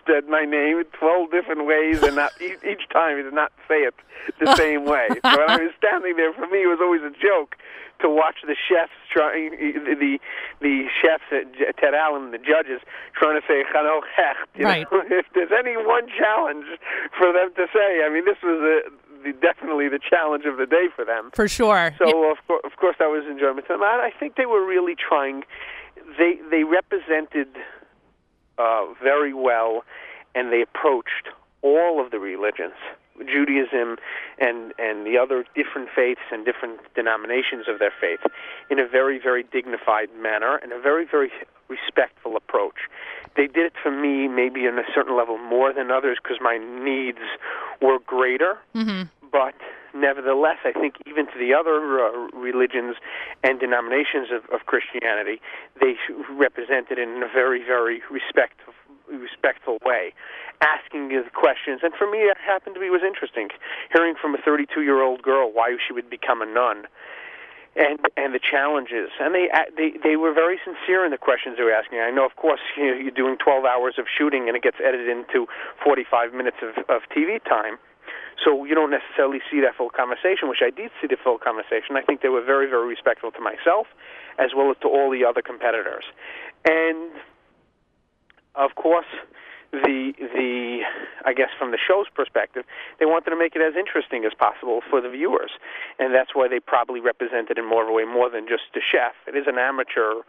said 0.07 0.27
my 0.27 0.45
name 0.45 0.83
12 0.99 1.31
different 1.31 1.65
ways 1.65 2.01
and 2.03 2.15
not 2.15 2.31
each 2.41 2.87
time 2.91 3.17
he 3.17 3.23
did 3.23 3.33
not 3.33 3.51
say 3.67 3.81
it 3.81 3.95
the 4.39 4.55
same 4.55 4.85
way 4.85 5.07
so 5.25 5.37
when 5.37 5.49
i 5.49 5.57
was 5.57 5.71
standing 5.77 6.15
there 6.15 6.33
for 6.33 6.47
me 6.47 6.63
it 6.63 6.67
was 6.67 6.79
always 6.81 7.01
a 7.01 7.11
joke 7.21 7.55
to 8.01 8.09
watch 8.09 8.41
the 8.45 8.55
chefs 8.55 8.91
trying 9.09 9.51
the 9.51 10.19
the 10.59 10.85
chefs 11.01 11.23
uh, 11.31 11.71
Ted 11.79 11.93
Allen 11.93 12.31
the 12.31 12.37
judges 12.37 12.81
trying 13.13 13.39
to 13.39 13.45
say 13.47 13.63
Chanoch 13.73 14.05
Hecht. 14.15 14.49
You 14.55 14.65
right. 14.65 14.87
know, 14.91 15.03
if 15.09 15.25
there's 15.33 15.53
any 15.57 15.77
one 15.77 16.07
challenge 16.09 16.65
for 17.17 17.31
them 17.31 17.53
to 17.55 17.67
say, 17.73 18.03
I 18.03 18.09
mean, 18.09 18.25
this 18.25 18.37
was 18.43 18.59
a, 18.59 18.89
the, 19.23 19.33
definitely 19.33 19.87
the 19.87 19.99
challenge 19.99 20.45
of 20.45 20.57
the 20.57 20.65
day 20.65 20.89
for 20.95 21.05
them. 21.05 21.29
For 21.33 21.47
sure. 21.47 21.93
So 21.97 22.07
yeah. 22.07 22.31
of 22.31 22.37
course, 22.47 22.61
of 22.65 22.75
course, 22.77 22.95
that 22.99 23.09
was 23.09 23.23
enjoyment 23.29 23.67
to 23.67 23.73
them. 23.73 23.83
I 23.83 24.11
think 24.19 24.35
they 24.35 24.45
were 24.45 24.65
really 24.65 24.95
trying. 24.95 25.43
They 26.17 26.39
they 26.49 26.63
represented 26.63 27.47
uh, 28.61 28.93
very 29.01 29.33
well, 29.33 29.83
and 30.35 30.51
they 30.51 30.61
approached 30.61 31.29
all 31.61 32.03
of 32.03 32.11
the 32.11 32.19
religions 32.19 32.73
Judaism 33.25 33.97
and 34.39 34.73
and 34.79 35.05
the 35.05 35.17
other 35.17 35.45
different 35.55 35.89
faiths 35.95 36.21
and 36.31 36.45
different 36.45 36.79
denominations 36.95 37.65
of 37.67 37.79
their 37.79 37.93
faith 37.99 38.19
in 38.69 38.79
a 38.79 38.87
very 38.87 39.19
very 39.19 39.43
dignified 39.43 40.09
manner 40.15 40.55
and 40.57 40.71
a 40.71 40.79
very 40.79 41.05
very 41.05 41.31
respectful 41.67 42.35
approach. 42.35 42.89
They 43.35 43.47
did 43.47 43.65
it 43.65 43.73
for 43.81 43.91
me 43.91 44.27
maybe 44.27 44.67
on 44.67 44.77
a 44.77 44.83
certain 44.93 45.15
level 45.15 45.37
more 45.37 45.73
than 45.73 45.91
others 45.91 46.17
because 46.21 46.37
my 46.41 46.57
needs 46.57 47.23
were 47.81 47.99
greater. 47.99 48.57
Mm-hmm. 48.75 49.03
But 49.31 49.55
nevertheless, 49.93 50.57
I 50.65 50.71
think 50.71 50.95
even 51.05 51.27
to 51.27 51.37
the 51.37 51.53
other 51.53 51.99
uh, 51.99 52.11
religions 52.37 52.95
and 53.43 53.59
denominations 53.59 54.29
of, 54.31 54.43
of 54.53 54.65
Christianity, 54.65 55.41
they 55.79 55.95
represented 56.31 56.97
it 56.97 57.07
in 57.07 57.23
a 57.23 57.31
very 57.31 57.63
very 57.63 58.01
respectful 58.09 58.73
respectful 59.11 59.77
way 59.85 60.13
asking 60.61 61.09
the 61.09 61.23
questions. 61.33 61.81
And 61.83 61.93
for 61.93 62.09
me, 62.09 62.19
it 62.19 62.37
happened 62.37 62.75
to 62.75 62.81
be 62.81 62.89
was 62.89 63.01
interesting, 63.05 63.49
hearing 63.91 64.15
from 64.15 64.35
a 64.35 64.37
32 64.37 64.81
year 64.81 65.01
old 65.01 65.21
girl 65.21 65.51
why 65.51 65.75
she 65.85 65.93
would 65.93 66.09
become 66.09 66.41
a 66.41 66.45
nun. 66.45 66.85
And 67.73 67.99
and 68.17 68.35
the 68.35 68.39
challenges, 68.39 69.15
and 69.21 69.33
they 69.33 69.47
they 69.77 69.95
they 70.03 70.15
were 70.17 70.33
very 70.33 70.59
sincere 70.59 71.05
in 71.05 71.11
the 71.11 71.17
questions 71.17 71.55
they 71.55 71.63
were 71.63 71.71
asking. 71.71 71.99
I 71.99 72.11
know, 72.11 72.25
of 72.25 72.35
course, 72.35 72.59
you 72.75 72.87
know, 72.87 72.99
you're 72.99 73.15
doing 73.15 73.37
12 73.37 73.63
hours 73.63 73.95
of 73.97 74.07
shooting, 74.11 74.49
and 74.49 74.57
it 74.57 74.61
gets 74.61 74.75
edited 74.83 75.07
into 75.07 75.47
45 75.81 76.33
minutes 76.33 76.57
of, 76.61 76.83
of 76.89 77.03
TV 77.15 77.41
time, 77.45 77.79
so 78.43 78.65
you 78.65 78.75
don't 78.75 78.91
necessarily 78.91 79.39
see 79.49 79.61
that 79.61 79.75
full 79.75 79.89
conversation. 79.89 80.49
Which 80.49 80.63
I 80.63 80.69
did 80.69 80.91
see 81.01 81.07
the 81.07 81.17
full 81.21 81.37
conversation. 81.37 81.95
I 81.95 82.01
think 82.01 82.21
they 82.21 82.29
were 82.29 82.43
very 82.43 82.67
very 82.67 82.87
respectful 82.87 83.31
to 83.31 83.39
myself, 83.39 83.87
as 84.39 84.51
well 84.55 84.71
as 84.71 84.77
to 84.81 84.87
all 84.87 85.11
the 85.11 85.25
other 85.25 85.41
competitors, 85.41 86.05
and 86.65 87.11
of 88.55 88.75
course, 88.75 89.07
the 89.71 90.13
the 90.19 90.79
I 91.25 91.33
guess 91.33 91.49
from 91.57 91.71
the 91.71 91.77
show's 91.79 92.07
perspective, 92.13 92.65
they 92.99 93.05
wanted 93.05 93.29
to 93.29 93.37
make 93.37 93.55
it 93.55 93.61
as 93.61 93.75
interesting 93.79 94.25
as 94.25 94.33
possible 94.33 94.81
for 94.89 94.99
the 94.99 95.09
viewers, 95.09 95.51
and 95.99 96.13
that's 96.13 96.35
why 96.35 96.47
they 96.47 96.59
probably 96.59 96.99
represented 96.99 97.57
in 97.57 97.65
more 97.65 97.83
of 97.83 97.89
a 97.89 97.93
way 97.93 98.03
more 98.03 98.29
than 98.29 98.47
just 98.47 98.63
a 98.75 98.81
chef. 98.83 99.13
It 99.27 99.37
is 99.37 99.45
an 99.47 99.57
amateur 99.57 100.27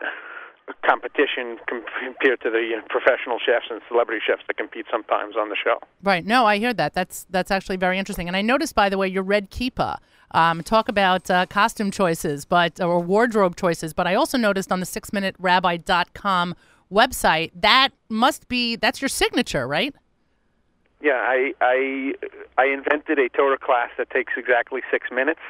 competition 0.85 1.59
compared 1.66 2.40
to 2.40 2.51
the 2.51 2.59
you 2.59 2.77
know, 2.77 2.83
professional 2.88 3.38
chefs 3.38 3.66
and 3.70 3.81
celebrity 3.88 4.22
chefs 4.25 4.42
that 4.46 4.57
compete 4.57 4.87
sometimes 4.90 5.37
on 5.37 5.48
the 5.48 5.57
show. 5.62 5.79
Right. 6.03 6.25
No, 6.25 6.46
I 6.46 6.59
hear 6.59 6.72
that. 6.75 6.94
That's 6.94 7.27
that's 7.31 7.51
actually 7.51 7.77
very 7.77 7.98
interesting. 7.98 8.29
And 8.29 8.37
I 8.37 8.42
noticed, 8.42 8.75
by 8.75 8.88
the 8.88 8.98
way, 8.98 9.09
your 9.09 9.22
red 9.22 9.51
kippah. 9.51 9.98
Um, 10.35 10.62
talk 10.62 10.88
about 10.88 11.31
uh, 11.31 11.44
costume 11.44 11.90
choices, 11.90 12.46
but 12.46 12.81
or 12.81 13.01
wardrobe 13.01 13.55
choices. 13.55 13.92
But 13.92 14.07
I 14.07 14.14
also 14.14 14.38
noticed 14.38 14.72
on 14.72 14.81
the 14.81 14.87
SixMinuteRabbi.com 14.87 16.55
website 16.92 17.51
that 17.55 17.88
must 18.09 18.48
be 18.48 18.77
that's 18.77 19.01
your 19.01 19.09
signature, 19.09 19.66
right? 19.66 19.94
Yeah, 21.03 21.20
I 21.25 21.53
I 21.61 22.12
I 22.59 22.66
invented 22.66 23.18
a 23.18 23.29
Torah 23.31 23.59
class 23.59 23.90
that 23.98 24.11
takes 24.11 24.35
exactly 24.37 24.83
six 24.90 25.09
minutes. 25.11 25.40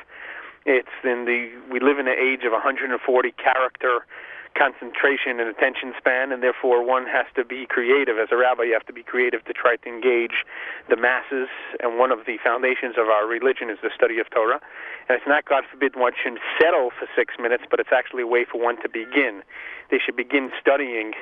It's 0.64 0.88
in 1.05 1.27
the 1.27 1.51
we 1.70 1.81
live 1.81 1.98
in 1.98 2.09
an 2.09 2.16
age 2.18 2.44
of 2.44 2.53
140 2.53 3.33
character 3.33 4.07
concentration 4.56 5.40
and 5.40 5.48
attention 5.48 5.92
span, 5.98 6.32
and 6.32 6.42
therefore 6.42 6.84
one 6.84 7.06
has 7.06 7.26
to 7.36 7.44
be 7.44 7.66
creative. 7.66 8.18
As 8.18 8.28
a 8.30 8.36
rabbi, 8.36 8.64
you 8.64 8.72
have 8.72 8.86
to 8.86 8.92
be 8.92 9.02
creative 9.02 9.44
to 9.46 9.52
try 9.52 9.76
to 9.76 9.88
engage 9.88 10.44
the 10.88 10.96
masses. 10.96 11.48
And 11.80 11.98
one 11.98 12.10
of 12.10 12.26
the 12.26 12.38
foundations 12.42 12.96
of 12.98 13.08
our 13.08 13.26
religion 13.26 13.70
is 13.70 13.78
the 13.82 13.90
study 13.94 14.18
of 14.18 14.28
Torah. 14.30 14.60
And 15.08 15.18
it's 15.18 15.26
not, 15.26 15.44
God 15.44 15.64
forbid, 15.70 15.96
one 15.96 16.12
should 16.22 16.38
settle 16.60 16.90
for 16.90 17.06
six 17.16 17.34
minutes, 17.40 17.64
but 17.70 17.80
it's 17.80 17.92
actually 17.92 18.22
a 18.22 18.26
way 18.26 18.44
for 18.44 18.60
one 18.60 18.80
to 18.82 18.88
begin. 18.88 19.42
They 19.90 19.98
should 19.98 20.16
begin 20.16 20.50
studying 20.60 21.12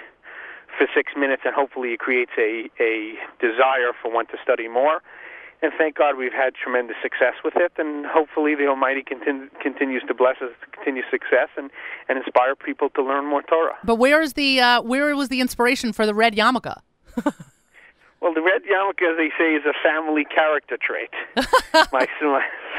for 0.76 0.86
six 0.94 1.12
minutes, 1.16 1.42
and 1.44 1.54
hopefully 1.54 1.92
it 1.92 1.98
creates 1.98 2.32
a, 2.38 2.70
a 2.78 3.14
desire 3.40 3.92
for 4.00 4.12
one 4.12 4.26
to 4.26 4.36
study 4.42 4.68
more 4.68 5.02
and 5.62 5.72
thank 5.76 5.96
God 5.96 6.16
we've 6.16 6.32
had 6.32 6.54
tremendous 6.54 6.96
success 7.02 7.34
with 7.44 7.54
it, 7.56 7.72
and 7.78 8.06
hopefully 8.06 8.54
the 8.54 8.66
Almighty 8.66 9.02
continu- 9.02 9.48
continues 9.60 10.02
to 10.08 10.14
bless 10.14 10.36
us, 10.42 10.50
continue 10.72 11.02
success, 11.10 11.48
and, 11.56 11.70
and 12.08 12.18
inspire 12.18 12.54
people 12.56 12.90
to 12.90 13.02
learn 13.02 13.26
more 13.26 13.42
Torah. 13.42 13.76
But 13.84 13.96
where 13.96 14.22
is 14.22 14.34
the 14.34 14.60
uh, 14.60 14.82
where 14.82 15.14
was 15.16 15.28
the 15.28 15.40
inspiration 15.40 15.92
for 15.92 16.06
the 16.06 16.14
red 16.14 16.34
yarmulke? 16.34 16.76
Well, 18.20 18.34
the 18.34 18.42
red 18.42 18.62
yarmulke, 18.64 19.00
as 19.00 19.16
they 19.16 19.30
say, 19.38 19.54
is 19.54 19.64
a 19.64 19.72
family 19.82 20.26
character 20.26 20.76
trait. 20.76 21.08
my, 21.92 22.06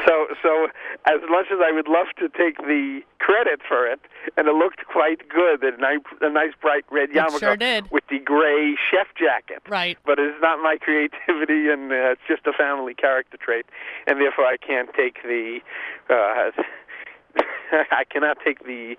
so, 0.06 0.26
so 0.40 0.68
as 1.04 1.20
much 1.28 1.46
as 1.50 1.58
I 1.60 1.72
would 1.72 1.88
love 1.88 2.06
to 2.20 2.28
take 2.28 2.58
the 2.58 3.00
credit 3.18 3.60
for 3.66 3.86
it, 3.86 4.00
and 4.36 4.46
it 4.46 4.54
looked 4.54 4.86
quite 4.86 5.28
good, 5.28 5.64
a 5.64 5.76
nice, 5.78 5.98
a 6.20 6.30
nice 6.30 6.52
bright 6.60 6.84
red 6.92 7.10
yarmulke 7.10 7.40
sure 7.40 7.56
did. 7.56 7.90
with 7.90 8.04
the 8.08 8.20
gray 8.20 8.76
chef 8.90 9.08
jacket. 9.18 9.62
Right. 9.68 9.98
But 10.06 10.20
it's 10.20 10.40
not 10.40 10.60
my 10.60 10.76
creativity, 10.80 11.68
and 11.68 11.90
uh, 11.90 12.14
it's 12.14 12.22
just 12.28 12.46
a 12.46 12.52
family 12.52 12.94
character 12.94 13.36
trait, 13.36 13.66
and 14.06 14.20
therefore 14.20 14.46
I 14.46 14.56
can't 14.56 14.90
take 14.94 15.22
the. 15.24 15.58
Uh, 16.08 16.52
I 17.90 18.04
cannot 18.04 18.38
take 18.44 18.64
the 18.64 18.96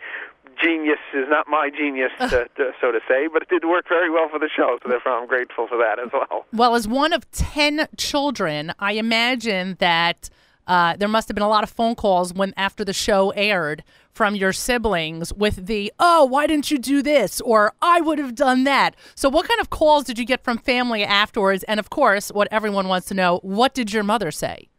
genius 0.61 0.99
is 1.13 1.25
not 1.29 1.47
my 1.47 1.69
genius, 1.69 2.11
to, 2.19 2.29
to, 2.57 2.71
so 2.81 2.91
to 2.91 2.99
say, 3.07 3.27
but 3.31 3.41
it 3.43 3.49
did 3.49 3.65
work 3.65 3.85
very 3.87 4.09
well 4.09 4.29
for 4.29 4.39
the 4.39 4.49
show, 4.55 4.77
so 4.83 4.89
therefore 4.89 5.13
I'm 5.13 5.27
grateful 5.27 5.67
for 5.67 5.77
that 5.77 5.99
as 5.99 6.11
well. 6.11 6.45
Well, 6.53 6.75
as 6.75 6.87
one 6.87 7.13
of 7.13 7.29
10 7.31 7.87
children, 7.97 8.73
I 8.79 8.93
imagine 8.93 9.77
that 9.79 10.29
uh, 10.67 10.95
there 10.95 11.07
must 11.07 11.27
have 11.27 11.35
been 11.35 11.43
a 11.43 11.49
lot 11.49 11.63
of 11.63 11.69
phone 11.69 11.95
calls 11.95 12.33
when 12.33 12.53
after 12.55 12.85
the 12.85 12.93
show 12.93 13.31
aired 13.31 13.83
from 14.13 14.35
your 14.35 14.53
siblings 14.53 15.33
with 15.33 15.65
the, 15.65 15.91
oh, 15.99 16.25
why 16.25 16.47
didn't 16.47 16.71
you 16.71 16.77
do 16.77 17.01
this? 17.01 17.41
Or 17.41 17.73
I 17.81 17.99
would 17.99 18.19
have 18.19 18.35
done 18.35 18.63
that. 18.63 18.95
So, 19.15 19.27
what 19.27 19.47
kind 19.47 19.59
of 19.59 19.69
calls 19.69 20.05
did 20.05 20.17
you 20.17 20.25
get 20.25 20.43
from 20.43 20.57
family 20.57 21.03
afterwards? 21.03 21.63
And 21.63 21.79
of 21.79 21.89
course, 21.89 22.29
what 22.29 22.47
everyone 22.51 22.87
wants 22.87 23.07
to 23.07 23.13
know, 23.13 23.39
what 23.41 23.73
did 23.73 23.91
your 23.91 24.03
mother 24.03 24.31
say? 24.31 24.69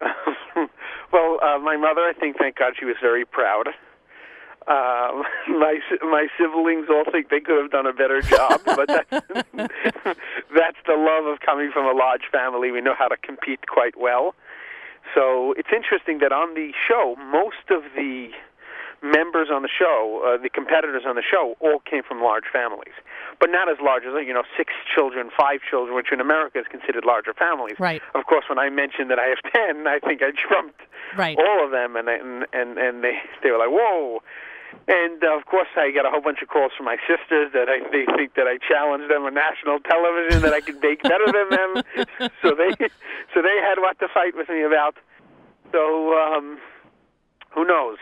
well, 1.12 1.38
uh, 1.42 1.58
my 1.58 1.76
mother, 1.76 2.02
I 2.02 2.12
think, 2.18 2.38
thank 2.38 2.56
God, 2.56 2.74
she 2.78 2.84
was 2.84 2.96
very 3.02 3.24
proud. 3.24 3.68
Um, 4.68 5.22
my 5.48 5.78
my 6.02 6.26
siblings 6.38 6.86
all 6.90 7.04
think 7.10 7.30
they 7.30 7.40
could 7.40 7.60
have 7.60 7.70
done 7.70 7.86
a 7.86 7.92
better 7.92 8.20
job, 8.20 8.60
but 8.66 8.86
that's, 8.88 9.10
that's 10.54 10.80
the 10.86 10.96
love 10.96 11.26
of 11.26 11.40
coming 11.40 11.70
from 11.72 11.86
a 11.86 11.96
large 11.98 12.22
family. 12.30 12.70
We 12.70 12.80
know 12.80 12.94
how 12.98 13.08
to 13.08 13.16
compete 13.16 13.66
quite 13.66 13.98
well. 13.98 14.34
So 15.14 15.54
it's 15.56 15.70
interesting 15.74 16.18
that 16.18 16.32
on 16.32 16.54
the 16.54 16.72
show, 16.86 17.16
most 17.32 17.64
of 17.70 17.82
the 17.96 18.28
members 19.00 19.48
on 19.50 19.62
the 19.62 19.68
show, 19.70 20.20
uh, 20.26 20.42
the 20.42 20.50
competitors 20.50 21.04
on 21.06 21.14
the 21.16 21.22
show, 21.22 21.56
all 21.60 21.78
came 21.88 22.02
from 22.02 22.20
large 22.20 22.44
families, 22.52 22.92
but 23.40 23.48
not 23.48 23.70
as 23.70 23.78
large 23.80 24.02
as 24.04 24.12
you 24.26 24.34
know 24.34 24.42
six 24.56 24.74
children, 24.94 25.30
five 25.38 25.60
children, 25.70 25.94
which 25.96 26.12
in 26.12 26.20
America 26.20 26.58
is 26.58 26.66
considered 26.70 27.04
larger 27.06 27.32
families. 27.32 27.76
Right. 27.78 28.02
Of 28.14 28.26
course, 28.26 28.44
when 28.50 28.58
I 28.58 28.68
mentioned 28.68 29.10
that 29.10 29.18
I 29.18 29.28
have 29.32 29.40
ten, 29.54 29.86
I 29.86 29.98
think 29.98 30.20
I 30.22 30.30
trumped 30.36 30.80
Right. 31.16 31.38
all 31.38 31.64
of 31.64 31.70
them, 31.70 31.96
and 31.96 32.06
and 32.08 32.44
and, 32.52 32.76
and 32.76 33.02
they 33.02 33.16
they 33.42 33.50
were 33.50 33.56
like, 33.58 33.70
"Whoa!" 33.70 34.20
And 34.88 35.22
uh, 35.22 35.36
of 35.36 35.44
course, 35.46 35.68
I 35.76 35.90
got 35.90 36.06
a 36.06 36.10
whole 36.10 36.20
bunch 36.22 36.40
of 36.42 36.48
calls 36.48 36.72
from 36.76 36.86
my 36.86 36.96
sisters 37.04 37.52
that 37.52 37.68
I 37.68 37.80
they 37.92 38.06
think 38.16 38.34
that 38.34 38.46
I 38.46 38.56
challenged 38.56 39.10
them 39.10 39.24
on 39.24 39.34
national 39.34 39.80
television 39.80 40.42
that 40.42 40.52
I 40.52 40.60
could 40.60 40.80
bake 40.80 41.02
better 41.02 41.26
than 41.26 41.48
them. 41.50 41.70
so 42.42 42.54
they 42.54 42.72
so 43.34 43.42
they 43.42 43.58
had 43.60 43.78
what 43.78 43.98
to 44.00 44.08
fight 44.12 44.36
with 44.36 44.48
me 44.48 44.62
about. 44.62 44.96
So 45.72 46.14
um, 46.16 46.58
who 47.50 47.64
knows? 47.64 47.98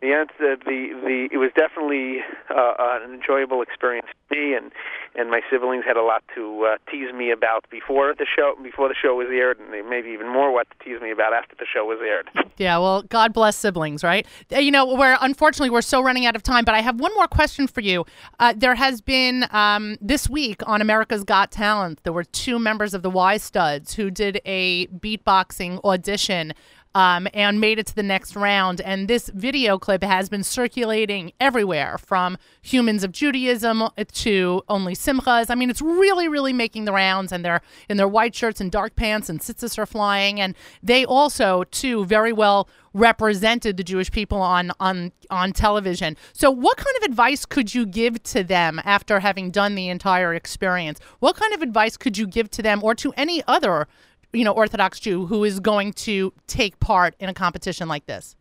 The 0.00 0.12
answer, 0.12 0.56
the 0.56 0.88
the 1.02 1.28
it 1.32 1.38
was 1.38 1.50
definitely 1.56 2.18
uh, 2.50 2.74
an 2.78 3.14
enjoyable 3.14 3.62
experience 3.62 4.06
for 4.28 4.34
me, 4.34 4.54
and 4.54 4.70
and 5.14 5.30
my 5.30 5.40
siblings 5.50 5.84
had 5.86 5.96
a 5.96 6.02
lot 6.02 6.22
to 6.34 6.64
uh, 6.64 6.90
tease 6.90 7.12
me 7.14 7.30
about 7.30 7.64
before 7.70 8.14
the 8.18 8.26
show 8.26 8.54
before 8.62 8.88
the 8.88 8.94
show 8.94 9.14
was 9.14 9.28
aired, 9.30 9.58
and 9.58 9.70
maybe 9.88 10.10
even 10.10 10.28
more 10.28 10.52
what 10.52 10.66
to 10.70 10.84
tease 10.84 11.00
me 11.00 11.10
about 11.10 11.32
after 11.32 11.54
the 11.58 11.66
show 11.72 11.84
was 11.84 11.98
aired. 12.02 12.28
Yeah, 12.56 12.78
well, 12.78 13.02
God 13.02 13.32
bless 13.32 13.56
siblings, 13.56 14.04
right? 14.04 14.26
Uh, 14.52 14.58
You 14.58 14.70
know, 14.70 14.94
we're 14.94 15.16
unfortunately 15.20 15.70
we're 15.70 15.82
so 15.82 16.02
running 16.02 16.26
out 16.26 16.36
of 16.36 16.42
time, 16.42 16.64
but 16.64 16.74
I 16.74 16.80
have 16.82 17.00
one 17.00 17.14
more 17.14 17.26
question 17.26 17.66
for 17.66 17.80
you. 17.80 18.04
Uh, 18.38 18.52
there 18.56 18.74
has 18.74 19.00
been 19.00 19.46
um, 19.50 19.96
this 20.00 20.28
week 20.28 20.60
on 20.66 20.80
America's 20.80 21.24
Got 21.24 21.50
Talent, 21.50 22.02
there 22.04 22.12
were 22.12 22.24
two 22.24 22.58
members 22.58 22.94
of 22.94 23.02
the 23.02 23.10
Y 23.10 23.36
Studs 23.38 23.94
who 23.94 24.10
did 24.10 24.40
a 24.44 24.86
beatboxing 24.88 25.82
audition. 25.84 26.52
Um, 26.96 27.26
and 27.34 27.60
made 27.60 27.80
it 27.80 27.88
to 27.88 27.94
the 27.94 28.04
next 28.04 28.36
round. 28.36 28.80
And 28.80 29.08
this 29.08 29.28
video 29.28 29.78
clip 29.78 30.04
has 30.04 30.28
been 30.28 30.44
circulating 30.44 31.32
everywhere 31.40 31.98
from 31.98 32.38
Humans 32.62 33.02
of 33.02 33.10
Judaism 33.10 33.88
to 34.12 34.62
Only 34.68 34.94
Simchas. 34.94 35.50
I 35.50 35.56
mean, 35.56 35.70
it's 35.70 35.82
really, 35.82 36.28
really 36.28 36.52
making 36.52 36.84
the 36.84 36.92
rounds. 36.92 37.32
And 37.32 37.44
they're 37.44 37.62
in 37.88 37.96
their 37.96 38.06
white 38.06 38.34
shirts 38.34 38.60
and 38.60 38.70
dark 38.70 38.94
pants, 38.94 39.28
and 39.28 39.40
tzitzis 39.40 39.76
are 39.76 39.86
flying. 39.86 40.40
And 40.40 40.54
they 40.84 41.04
also, 41.04 41.64
too, 41.64 42.04
very 42.04 42.32
well 42.32 42.68
represented 42.94 43.76
the 43.76 43.84
Jewish 43.84 44.10
people 44.10 44.40
on 44.40 44.70
on 44.80 45.12
on 45.28 45.52
television. 45.52 46.16
So, 46.32 46.50
what 46.50 46.76
kind 46.78 46.96
of 46.98 47.02
advice 47.02 47.44
could 47.44 47.74
you 47.74 47.84
give 47.84 48.22
to 48.24 48.42
them 48.42 48.80
after 48.84 49.20
having 49.20 49.50
done 49.50 49.74
the 49.74 49.88
entire 49.88 50.32
experience? 50.32 51.00
What 51.18 51.36
kind 51.36 51.52
of 51.52 51.60
advice 51.60 51.96
could 51.96 52.16
you 52.16 52.26
give 52.26 52.50
to 52.52 52.62
them 52.62 52.82
or 52.82 52.94
to 52.94 53.12
any 53.16 53.42
other, 53.46 53.88
you 54.34 54.44
know, 54.44 54.52
Orthodox 54.52 55.00
Jew 55.00 55.26
who 55.26 55.44
is 55.44 55.60
going 55.60 55.92
to 55.94 56.32
take 56.46 56.78
part 56.80 57.14
in 57.18 57.28
a 57.28 57.34
competition 57.34 57.88
like 57.88 58.06
this? 58.06 58.36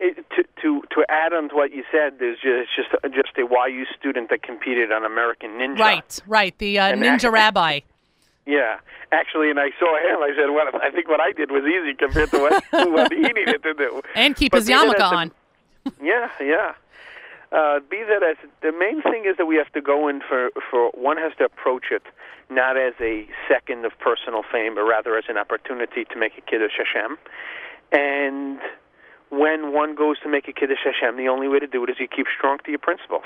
It, 0.00 0.16
to 0.36 0.44
to 0.62 0.82
to 0.94 1.04
add 1.08 1.32
on 1.32 1.48
to 1.50 1.54
what 1.54 1.72
you 1.72 1.84
said, 1.92 2.18
there's 2.18 2.38
just 2.38 2.70
just 2.74 3.14
just 3.14 3.36
a 3.38 3.42
YU 3.42 3.84
student 3.98 4.30
that 4.30 4.42
competed 4.42 4.90
on 4.90 5.04
American 5.04 5.50
Ninja. 5.50 5.78
Right, 5.78 6.20
right. 6.26 6.58
The 6.58 6.78
uh, 6.78 6.92
Ninja 6.94 7.22
that- 7.22 7.32
Rabbi. 7.32 7.80
Yeah, 8.44 8.78
actually, 9.12 9.50
and 9.50 9.60
I 9.60 9.70
saw 9.78 9.96
him. 9.98 10.20
I 10.20 10.32
said, 10.36 10.50
"Well, 10.50 10.66
I 10.82 10.90
think 10.90 11.08
what 11.08 11.20
I 11.20 11.30
did 11.30 11.52
was 11.52 11.62
easy 11.62 11.94
compared 11.94 12.30
to 12.32 12.38
what, 12.40 12.64
what 12.90 13.12
he 13.12 13.20
needed 13.20 13.62
to 13.62 13.74
do." 13.74 14.02
And 14.16 14.34
keep 14.34 14.50
But 14.50 14.62
his 14.62 14.68
yarmulke 14.68 15.00
on. 15.00 15.30
Yeah, 16.02 16.28
yeah. 16.40 16.74
Uh, 17.52 17.80
be 17.90 18.02
that 18.08 18.22
as 18.22 18.36
the 18.62 18.72
main 18.72 19.02
thing 19.02 19.24
is 19.26 19.36
that 19.36 19.44
we 19.44 19.56
have 19.56 19.70
to 19.72 19.82
go 19.82 20.08
in 20.08 20.20
for 20.26 20.50
for 20.70 20.90
one 20.94 21.18
has 21.18 21.32
to 21.36 21.44
approach 21.44 21.86
it 21.90 22.02
not 22.50 22.76
as 22.76 22.94
a 23.00 23.26
second 23.48 23.84
of 23.84 23.92
personal 23.98 24.42
fame, 24.50 24.74
but 24.74 24.82
rather 24.82 25.16
as 25.16 25.24
an 25.28 25.36
opportunity 25.36 26.04
to 26.04 26.16
make 26.18 26.32
a 26.36 26.40
kiddush 26.40 26.72
Hashem. 26.76 27.18
And 27.92 28.58
when 29.30 29.72
one 29.72 29.94
goes 29.94 30.18
to 30.20 30.28
make 30.28 30.46
a 30.48 30.52
kiddush 30.52 30.84
Hashem, 30.84 31.16
the 31.16 31.28
only 31.28 31.48
way 31.48 31.58
to 31.58 31.66
do 31.66 31.82
it 31.84 31.90
is 31.90 31.96
you 31.98 32.06
keep 32.06 32.26
strong 32.36 32.58
to 32.64 32.70
your 32.70 32.78
principles. 32.78 33.24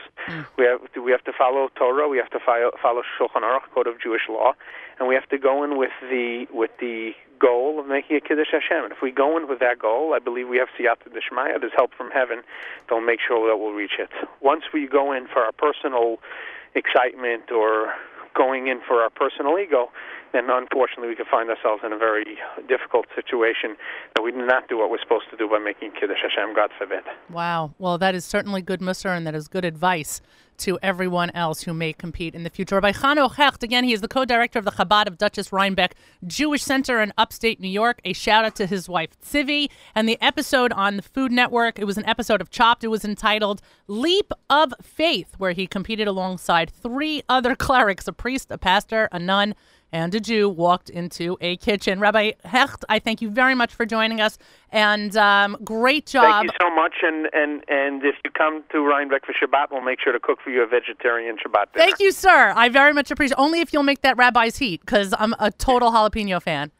We 0.56 0.64
have 0.64 0.92
to, 0.94 1.02
we 1.02 1.10
have 1.10 1.24
to 1.24 1.32
follow 1.36 1.68
Torah, 1.74 2.08
we 2.08 2.18
have 2.18 2.30
to 2.30 2.38
follow, 2.38 2.70
follow 2.80 3.02
Shulchan 3.18 3.42
Aruch, 3.42 3.70
code 3.74 3.86
of 3.86 4.00
Jewish 4.00 4.22
law, 4.28 4.54
and 4.98 5.08
we 5.08 5.14
have 5.14 5.28
to 5.28 5.38
go 5.38 5.64
in 5.64 5.76
with 5.76 5.90
the 6.00 6.46
with 6.52 6.70
the 6.80 7.12
goal 7.38 7.78
of 7.80 7.86
making 7.86 8.16
a 8.16 8.20
kiddush 8.20 8.52
Hashem. 8.52 8.84
And 8.84 8.92
if 8.92 8.98
we 9.02 9.10
go 9.10 9.36
in 9.36 9.48
with 9.48 9.60
that 9.60 9.78
goal, 9.78 10.14
I 10.14 10.18
believe 10.18 10.48
we 10.48 10.58
have 10.58 10.68
siyata 10.78 11.12
d'shmaya. 11.12 11.60
There's 11.60 11.72
help 11.76 11.92
from 11.94 12.10
heaven. 12.10 12.42
They'll 12.88 13.00
make 13.00 13.20
sure 13.26 13.48
that 13.48 13.56
we'll 13.56 13.72
reach 13.72 13.98
it. 13.98 14.10
Once 14.40 14.64
we 14.72 14.86
go 14.86 15.12
in 15.12 15.26
for 15.26 15.42
our 15.42 15.52
personal 15.52 16.18
excitement 16.74 17.50
or 17.50 17.92
going 18.36 18.68
in 18.68 18.80
for 18.86 19.00
our 19.02 19.10
personal 19.10 19.58
ego, 19.58 19.90
then 20.32 20.50
unfortunately 20.50 21.08
we 21.08 21.16
could 21.16 21.26
find 21.26 21.48
ourselves 21.48 21.82
in 21.84 21.92
a 21.92 21.98
very 21.98 22.36
difficult 22.68 23.06
situation 23.14 23.76
that 24.14 24.22
we 24.22 24.30
did 24.30 24.46
not 24.46 24.68
do 24.68 24.76
what 24.76 24.90
we're 24.90 25.00
supposed 25.00 25.24
to 25.30 25.36
do 25.36 25.48
by 25.48 25.58
making 25.58 25.92
Kiddush 25.98 26.18
Hashem, 26.22 26.54
God 26.54 26.70
forbid. 26.76 27.04
Wow. 27.30 27.72
Well, 27.78 27.96
that 27.98 28.14
is 28.14 28.24
certainly 28.24 28.60
good 28.60 28.80
mussar, 28.80 29.16
and 29.16 29.26
that 29.26 29.34
is 29.34 29.48
good 29.48 29.64
advice 29.64 30.20
to 30.58 30.78
everyone 30.82 31.30
else 31.30 31.62
who 31.62 31.74
may 31.74 31.92
compete 31.92 32.34
in 32.34 32.42
the 32.42 32.50
future. 32.50 32.76
Rabbi 32.76 32.92
Chanoch 32.92 33.34
Hecht, 33.34 33.62
again, 33.62 33.84
he 33.84 33.92
is 33.92 34.00
the 34.00 34.08
co-director 34.08 34.58
of 34.58 34.64
the 34.64 34.70
Chabad 34.72 35.06
of 35.06 35.18
Dutchess 35.18 35.52
Rhinebeck 35.52 35.94
Jewish 36.26 36.62
Center 36.62 37.00
in 37.00 37.12
upstate 37.18 37.60
New 37.60 37.68
York. 37.68 38.00
A 38.04 38.12
shout 38.12 38.44
out 38.44 38.56
to 38.56 38.66
his 38.66 38.88
wife 38.88 39.10
Tzivi. 39.20 39.68
And 39.94 40.08
the 40.08 40.18
episode 40.20 40.72
on 40.72 40.96
the 40.96 41.02
Food 41.02 41.32
Network, 41.32 41.78
it 41.78 41.84
was 41.84 41.98
an 41.98 42.06
episode 42.06 42.40
of 42.40 42.50
Chopped. 42.50 42.84
It 42.84 42.88
was 42.88 43.04
entitled 43.04 43.60
Leap 43.86 44.32
of 44.50 44.74
Faith, 44.82 45.34
where 45.38 45.52
he 45.52 45.66
competed 45.66 46.08
alongside 46.08 46.70
three 46.70 47.22
other 47.28 47.54
clerics, 47.56 48.08
a 48.08 48.12
priest, 48.12 48.50
a 48.50 48.58
pastor, 48.58 49.08
a 49.12 49.18
nun, 49.18 49.54
and 49.92 50.14
a 50.14 50.20
Jew 50.20 50.48
walked 50.48 50.90
into 50.90 51.36
a 51.40 51.56
kitchen. 51.56 52.00
Rabbi 52.00 52.32
Hecht, 52.44 52.84
I 52.88 52.98
thank 52.98 53.22
you 53.22 53.30
very 53.30 53.54
much 53.54 53.74
for 53.74 53.86
joining 53.86 54.20
us, 54.20 54.38
and 54.70 55.16
um, 55.16 55.56
great 55.64 56.06
job. 56.06 56.24
Thank 56.24 56.52
you 56.52 56.58
so 56.60 56.74
much, 56.74 56.94
and, 57.02 57.28
and, 57.32 57.62
and 57.68 58.04
if 58.04 58.16
you 58.24 58.30
come 58.30 58.64
to 58.72 58.80
Rhinebeck 58.80 59.24
for 59.24 59.32
Shabbat, 59.32 59.66
we'll 59.70 59.82
make 59.82 60.00
sure 60.00 60.12
to 60.12 60.20
cook 60.20 60.40
for 60.42 60.50
you 60.50 60.62
a 60.62 60.66
vegetarian 60.66 61.36
Shabbat 61.36 61.72
dinner. 61.72 61.84
Thank 61.84 62.00
you, 62.00 62.12
sir. 62.12 62.52
I 62.56 62.68
very 62.68 62.92
much 62.92 63.10
appreciate. 63.10 63.38
Only 63.38 63.60
if 63.60 63.72
you'll 63.72 63.82
make 63.82 64.02
that 64.02 64.16
rabbi's 64.16 64.58
heat, 64.58 64.80
because 64.80 65.14
I'm 65.18 65.34
a 65.38 65.50
total 65.50 65.90
jalapeno 65.92 66.42
fan. 66.42 66.72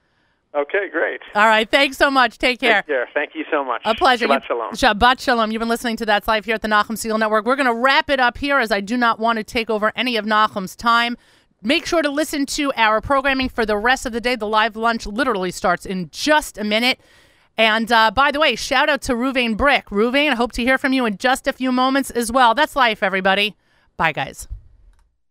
Okay, 0.55 0.88
great. 0.90 1.21
All 1.35 1.47
right, 1.47 1.71
thanks 1.71 1.99
so 1.99 2.11
much. 2.11 2.38
Take 2.38 2.61
care. 2.61 2.81
Take 2.81 2.87
care. 2.87 3.09
Thank 3.12 3.35
you 3.35 3.45
so 3.51 3.62
much. 3.62 3.83
A 3.85 3.95
pleasure. 3.95 4.27
Shabbat 4.27 4.45
shalom. 4.45 4.73
Shabbat 4.73 5.21
shalom. 5.21 5.51
You've 5.51 5.61
been 5.61 5.69
listening 5.69 5.97
to 5.99 6.07
That's 6.07 6.27
Life 6.27 6.47
here 6.47 6.55
at 6.55 6.62
the 6.62 6.69
Nachum 6.69 6.92
Segal 6.92 7.19
Network. 7.19 7.45
We're 7.45 7.57
going 7.57 7.66
to 7.66 7.75
wrap 7.75 8.09
it 8.09 8.21
up 8.21 8.38
here 8.38 8.59
as 8.59 8.73
I 8.73 8.81
do 8.81 8.97
not 8.97 9.19
want 9.19 9.37
to 9.37 9.45
take 9.45 9.69
over 9.69 9.92
any 9.95 10.16
of 10.16 10.25
Nachum's 10.25 10.75
time. 10.75 11.19
Make 11.66 11.85
sure 11.85 12.00
to 12.00 12.11
listen 12.11 12.46
to 12.46 12.72
our 12.76 13.00
programming 13.00 13.48
for 13.48 13.66
the 13.66 13.76
rest 13.76 14.07
of 14.07 14.12
the 14.12 14.20
day. 14.20 14.37
The 14.37 14.46
live 14.46 14.76
lunch 14.76 15.05
literally 15.05 15.50
starts 15.50 15.85
in 15.85 16.11
just 16.12 16.59
a 16.59 16.62
minute. 16.62 17.00
And 17.59 17.90
uh, 17.90 18.12
by 18.12 18.31
the 18.31 18.38
way, 18.38 18.55
shout 18.55 18.88
out 18.88 19.02
to 19.02 19.14
Ruvain 19.14 19.57
Brick. 19.57 19.87
Ruvain, 19.87 20.31
I 20.31 20.37
hope 20.37 20.52
to 20.52 20.62
hear 20.62 20.79
from 20.79 20.92
you 20.92 21.07
in 21.07 21.16
just 21.16 21.48
a 21.48 21.52
few 21.52 21.72
moments 21.72 22.12
as 22.12 22.31
well. 22.31 22.55
That's 22.55 22.76
life, 22.76 23.02
everybody. 23.02 23.57
Bye, 23.96 24.12
guys. 24.12 24.46